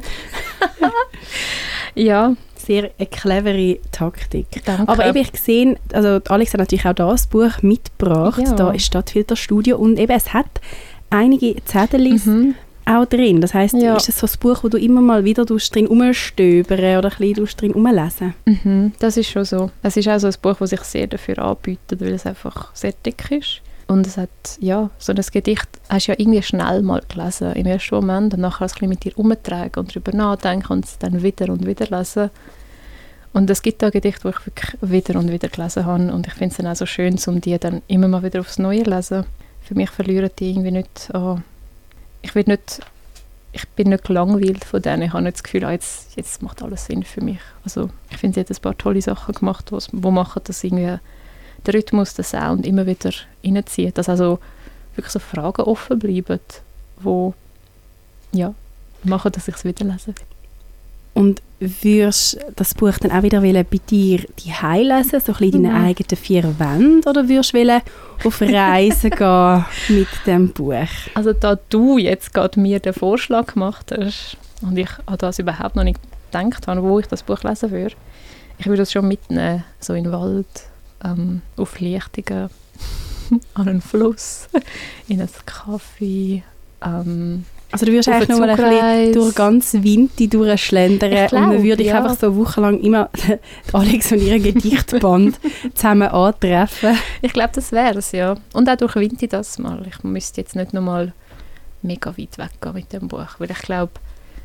ja, 1.94 2.34
sehr 2.66 2.90
eine 2.98 3.06
clevere 3.06 3.78
Taktik. 3.92 4.46
Danke. 4.64 4.88
Aber 4.88 5.06
eben, 5.06 5.18
ich 5.18 5.32
gesehen, 5.32 5.76
also 5.92 6.20
Alex 6.28 6.52
hat 6.52 6.60
natürlich 6.60 6.86
auch 6.86 6.94
das 6.94 7.26
Buch 7.26 7.62
mitgebracht, 7.62 8.42
ja. 8.42 8.52
da 8.52 8.72
ist 8.72 8.86
Stadtfilterstudio 8.86 9.76
und 9.76 9.98
eben 9.98 10.12
es 10.12 10.32
hat 10.32 10.46
einige 11.10 11.56
Zettel 11.64 12.08
mhm. 12.08 12.54
auch 12.84 13.06
drin. 13.06 13.40
Das 13.40 13.54
heißt, 13.54 13.74
ja. 13.74 13.96
ist 13.96 14.08
es 14.08 14.18
so 14.18 14.26
ein 14.26 14.32
Buch, 14.40 14.64
wo 14.64 14.68
du 14.68 14.78
immer 14.78 15.00
mal 15.00 15.24
wieder 15.24 15.44
drin 15.44 15.86
umstöbern 15.86 16.98
oder 16.98 17.12
ein 17.12 17.34
bisschen 17.34 17.46
drin 17.56 17.72
umlesen? 17.72 18.34
Mhm, 18.44 18.92
das 18.98 19.16
ist 19.16 19.30
schon 19.30 19.44
so. 19.44 19.70
Es 19.82 19.96
ist 19.96 20.08
auch 20.08 20.18
so 20.18 20.26
ein 20.26 20.34
Buch, 20.42 20.56
das 20.58 20.70
sich 20.70 20.80
sehr 20.80 21.06
dafür 21.06 21.38
anbietet, 21.38 22.00
weil 22.00 22.14
es 22.14 22.26
einfach 22.26 22.74
sehr 22.74 22.94
dick 23.04 23.30
ist. 23.30 23.62
Und 23.86 24.06
es 24.06 24.16
hat, 24.16 24.30
ja, 24.58 24.90
so 24.98 25.12
ein 25.12 25.24
Gedicht 25.32 25.68
hast 25.88 26.08
du 26.08 26.12
ja 26.12 26.18
irgendwie 26.18 26.42
schnell 26.42 26.82
mal 26.82 27.02
gelesen 27.08 27.52
im 27.52 27.66
ersten 27.66 27.94
Moment 27.94 28.34
und 28.34 28.40
nachher 28.40 28.64
ein 28.64 28.70
bisschen 28.70 28.88
mit 28.88 29.04
dir 29.04 29.16
umtragen 29.16 29.78
und 29.80 29.90
darüber 29.90 30.12
nachdenken 30.12 30.72
und 30.72 30.84
es 30.84 30.98
dann 30.98 31.22
wieder 31.22 31.52
und 31.52 31.66
wieder 31.66 31.86
lesen. 31.96 32.30
Und 33.32 33.48
es 33.48 33.62
gibt 33.62 33.82
da 33.82 33.90
Gedichte, 33.90 34.22
die 34.22 34.28
ich 34.36 34.46
wirklich 34.46 34.76
wieder 34.80 35.18
und 35.20 35.30
wieder 35.30 35.48
gelesen 35.48 35.86
habe 35.86 36.12
und 36.12 36.26
ich 36.26 36.32
finde 36.32 36.52
es 36.52 36.56
dann 36.56 36.66
auch 36.66 36.74
so 36.74 36.86
schön, 36.86 37.16
um 37.26 37.40
die 37.40 37.58
dann 37.58 37.82
immer 37.86 38.08
mal 38.08 38.24
wieder 38.24 38.40
aufs 38.40 38.58
Neue 38.58 38.82
zu 38.82 38.90
lesen. 38.90 39.24
Für 39.60 39.74
mich 39.74 39.90
verlieren 39.90 40.30
die 40.38 40.50
irgendwie 40.50 40.70
nicht 40.72 41.14
an... 41.14 41.44
Ich, 42.22 42.34
will 42.34 42.44
nicht, 42.46 42.80
ich 43.52 43.68
bin 43.68 43.90
nicht 43.90 44.04
gelangweilt 44.04 44.64
von 44.64 44.82
denen. 44.82 45.02
Ich 45.02 45.12
habe 45.12 45.22
nicht 45.22 45.36
das 45.36 45.42
Gefühl, 45.44 45.64
ah, 45.64 45.70
jetzt, 45.72 46.16
jetzt 46.16 46.42
macht 46.42 46.62
alles 46.62 46.86
Sinn 46.86 47.04
für 47.04 47.20
mich. 47.20 47.38
Also 47.62 47.90
ich 48.10 48.16
finde, 48.16 48.34
sie 48.34 48.40
hat 48.40 48.50
ein 48.50 48.62
paar 48.62 48.78
tolle 48.78 49.02
Sachen 49.02 49.34
gemacht, 49.34 49.70
die 49.70 50.10
machen, 50.10 50.42
dass 50.44 50.64
irgendwie 50.64 50.98
der 51.66 51.74
Rhythmus, 51.74 52.14
der 52.14 52.24
Sound 52.24 52.66
immer 52.66 52.86
wieder 52.86 53.10
reinzieht. 53.44 53.98
Dass 53.98 54.08
also 54.08 54.38
wirklich 54.94 55.12
so 55.12 55.18
Fragen 55.18 55.62
offen 55.62 55.98
bleiben, 55.98 56.40
die 57.04 57.32
ja, 58.38 58.54
machen, 59.04 59.32
dass 59.32 59.48
ich 59.48 59.54
es 59.54 59.64
wieder 59.64 59.84
lesen 59.84 60.14
will. 60.16 60.26
Und 61.14 61.40
würdest 61.60 62.38
das 62.56 62.74
Buch 62.74 62.98
dann 62.98 63.10
auch 63.10 63.22
wieder 63.22 63.40
bei 63.40 63.62
dir 63.64 64.18
die 64.38 64.52
lesen, 64.82 65.20
so 65.20 65.32
ein 65.32 65.38
bisschen 65.38 65.44
in 65.44 65.62
deinen 65.62 65.78
mhm. 65.78 65.86
eigenen 65.86 66.16
vier 66.16 66.58
Wänden, 66.58 67.08
oder 67.08 67.26
würdest 67.26 67.54
du 67.54 67.82
auf 68.24 68.40
Reisen 68.42 69.10
gehen 69.16 69.64
mit 69.88 70.08
dem 70.26 70.50
Buch? 70.50 70.74
Also 71.14 71.32
da 71.32 71.58
du 71.70 71.96
jetzt 71.96 72.34
gerade 72.34 72.60
mir 72.60 72.80
den 72.80 72.92
Vorschlag 72.92 73.54
gemacht 73.54 73.92
hast 73.98 74.36
und 74.60 74.76
ich 74.76 74.90
an 75.06 75.16
das 75.16 75.38
überhaupt 75.38 75.76
noch 75.76 75.84
nicht 75.84 76.00
gedacht 76.30 76.66
habe, 76.66 76.82
wo 76.82 76.98
ich 76.98 77.06
das 77.06 77.22
Buch 77.22 77.42
lesen 77.42 77.70
würde, 77.70 77.94
ich 78.58 78.66
würde 78.66 78.82
das 78.82 78.92
schon 78.92 79.08
mitnehmen, 79.08 79.64
so 79.80 79.94
in 79.94 80.04
den 80.04 80.12
Wald, 80.12 80.46
ähm, 81.04 81.42
auf 81.56 81.80
Lichtungen, 81.80 82.50
an 83.54 83.68
einen 83.68 83.80
Fluss, 83.80 84.48
in 85.08 85.20
einen 85.20 85.30
Kaffee, 85.44 86.42
ähm, 86.84 87.44
also 87.72 87.84
du 87.84 87.92
würdest 87.92 88.08
eigentlich 88.08 88.38
mal 88.38 88.48
ein 88.48 89.12
durch 89.12 89.34
ganz 89.34 89.74
Winti 89.74 90.28
durchschlendern 90.28 91.10
glaub, 91.10 91.32
und 91.32 91.50
dann 91.50 91.62
würde 91.62 91.82
ich 91.82 91.88
ja. 91.88 91.98
einfach 91.98 92.18
so 92.18 92.36
wochenlang 92.36 92.80
immer 92.80 93.10
Alex 93.72 94.12
und 94.12 94.22
ihre 94.22 94.38
Gedichtband 94.38 95.38
zusammen 95.74 96.08
antreffen. 96.08 96.96
Ich 97.22 97.32
glaube, 97.32 97.50
das 97.54 97.72
wäre 97.72 97.98
es, 97.98 98.12
ja. 98.12 98.36
Und 98.52 98.68
auch 98.68 98.76
durch 98.76 98.94
Winti 98.94 99.26
das 99.26 99.58
mal. 99.58 99.84
Ich 99.88 100.02
müsste 100.04 100.40
jetzt 100.40 100.54
nicht 100.54 100.72
noch 100.74 100.82
mal 100.82 101.12
mega 101.82 102.16
weit 102.16 102.38
weggehen 102.38 102.74
mit 102.74 102.92
dem 102.92 103.08
Buch, 103.08 103.34
weil 103.38 103.50
ich 103.50 103.58
glaube, 103.58 103.92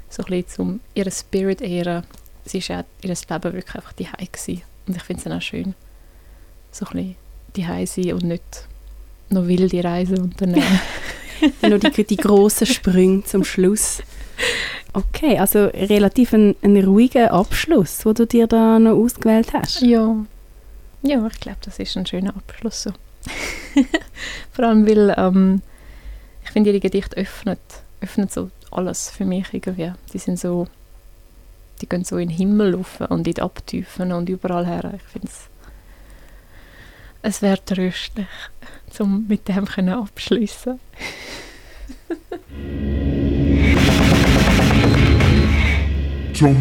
so 0.09 0.23
ein 0.23 0.29
bisschen 0.29 0.49
zum 0.49 0.79
ihren 0.95 1.11
Spirit 1.11 1.61
ehren, 1.61 2.03
sie 2.45 2.57
ist 2.57 2.69
ja 2.69 2.83
ihr 3.03 3.09
Leben 3.09 3.53
wirklich 3.53 3.75
einfach 3.75 3.93
die 3.93 4.05
gewesen. 4.05 4.63
Und 4.87 4.97
ich 4.97 5.03
finde 5.03 5.19
es 5.19 5.23
dann 5.25 5.37
auch 5.37 5.41
schön, 5.41 5.75
so 6.71 6.85
ein 6.87 6.91
bisschen 6.91 7.15
die 7.55 7.85
sein 7.85 8.13
und 8.13 8.23
nicht 8.23 8.67
noch 9.29 9.47
wilde 9.47 9.83
Reisen 9.83 10.19
unternehmen. 10.19 10.79
Dann 11.61 11.71
noch 11.79 11.79
die, 11.79 12.03
die 12.03 12.17
grossen 12.17 12.67
Sprünge 12.67 13.23
zum 13.23 13.43
Schluss. 13.43 14.01
Okay, 14.93 15.37
also 15.37 15.65
relativ 15.65 16.33
ein, 16.33 16.55
ein 16.61 16.83
ruhiger 16.83 17.31
Abschluss, 17.31 18.05
wo 18.05 18.13
du 18.13 18.25
dir 18.25 18.47
da 18.47 18.77
noch 18.79 18.97
ausgewählt 18.97 19.53
hast. 19.53 19.81
Ja, 19.81 20.15
ja 21.01 21.27
ich 21.27 21.39
glaube, 21.39 21.59
das 21.61 21.79
ist 21.79 21.95
ein 21.95 22.05
schöner 22.05 22.35
Abschluss. 22.35 22.83
So. 22.83 22.91
Vor 24.51 24.65
allem, 24.65 24.85
weil 24.87 25.13
ähm, 25.17 25.61
ich 26.43 26.51
finde, 26.51 26.71
ihre 26.71 26.79
Gedichte 26.79 27.15
öffnet, 27.15 27.59
öffnet 28.01 28.33
so 28.33 28.49
alles 28.71 29.09
für 29.09 29.25
mich 29.25 29.53
irgendwie. 29.53 29.93
Die 30.13 30.17
sind 30.17 30.39
so, 30.39 30.67
die 31.81 31.87
gehen 31.87 32.03
so 32.03 32.17
in 32.17 32.29
den 32.29 32.37
Himmel 32.37 32.75
rauf 32.75 32.99
und 33.09 33.27
in 33.27 33.33
die 33.33 33.41
Abtiefen 33.41 34.11
und 34.11 34.27
überall 34.27 34.65
her. 34.65 34.93
Ich 34.95 35.03
finde 35.03 35.27
es, 35.27 35.50
es 37.21 37.41
wäre 37.41 37.63
tröstlich 37.63 38.27
um 38.99 39.25
mit 39.27 39.47
dem 39.47 39.65
abschließen 39.89 40.79
Zum 46.33 46.55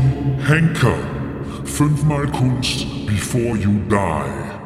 Henker. 0.46 0.98
Fünfmal 1.64 2.26
Kunst 2.32 2.86
before 3.06 3.56
you 3.56 3.80
die. 3.88 4.59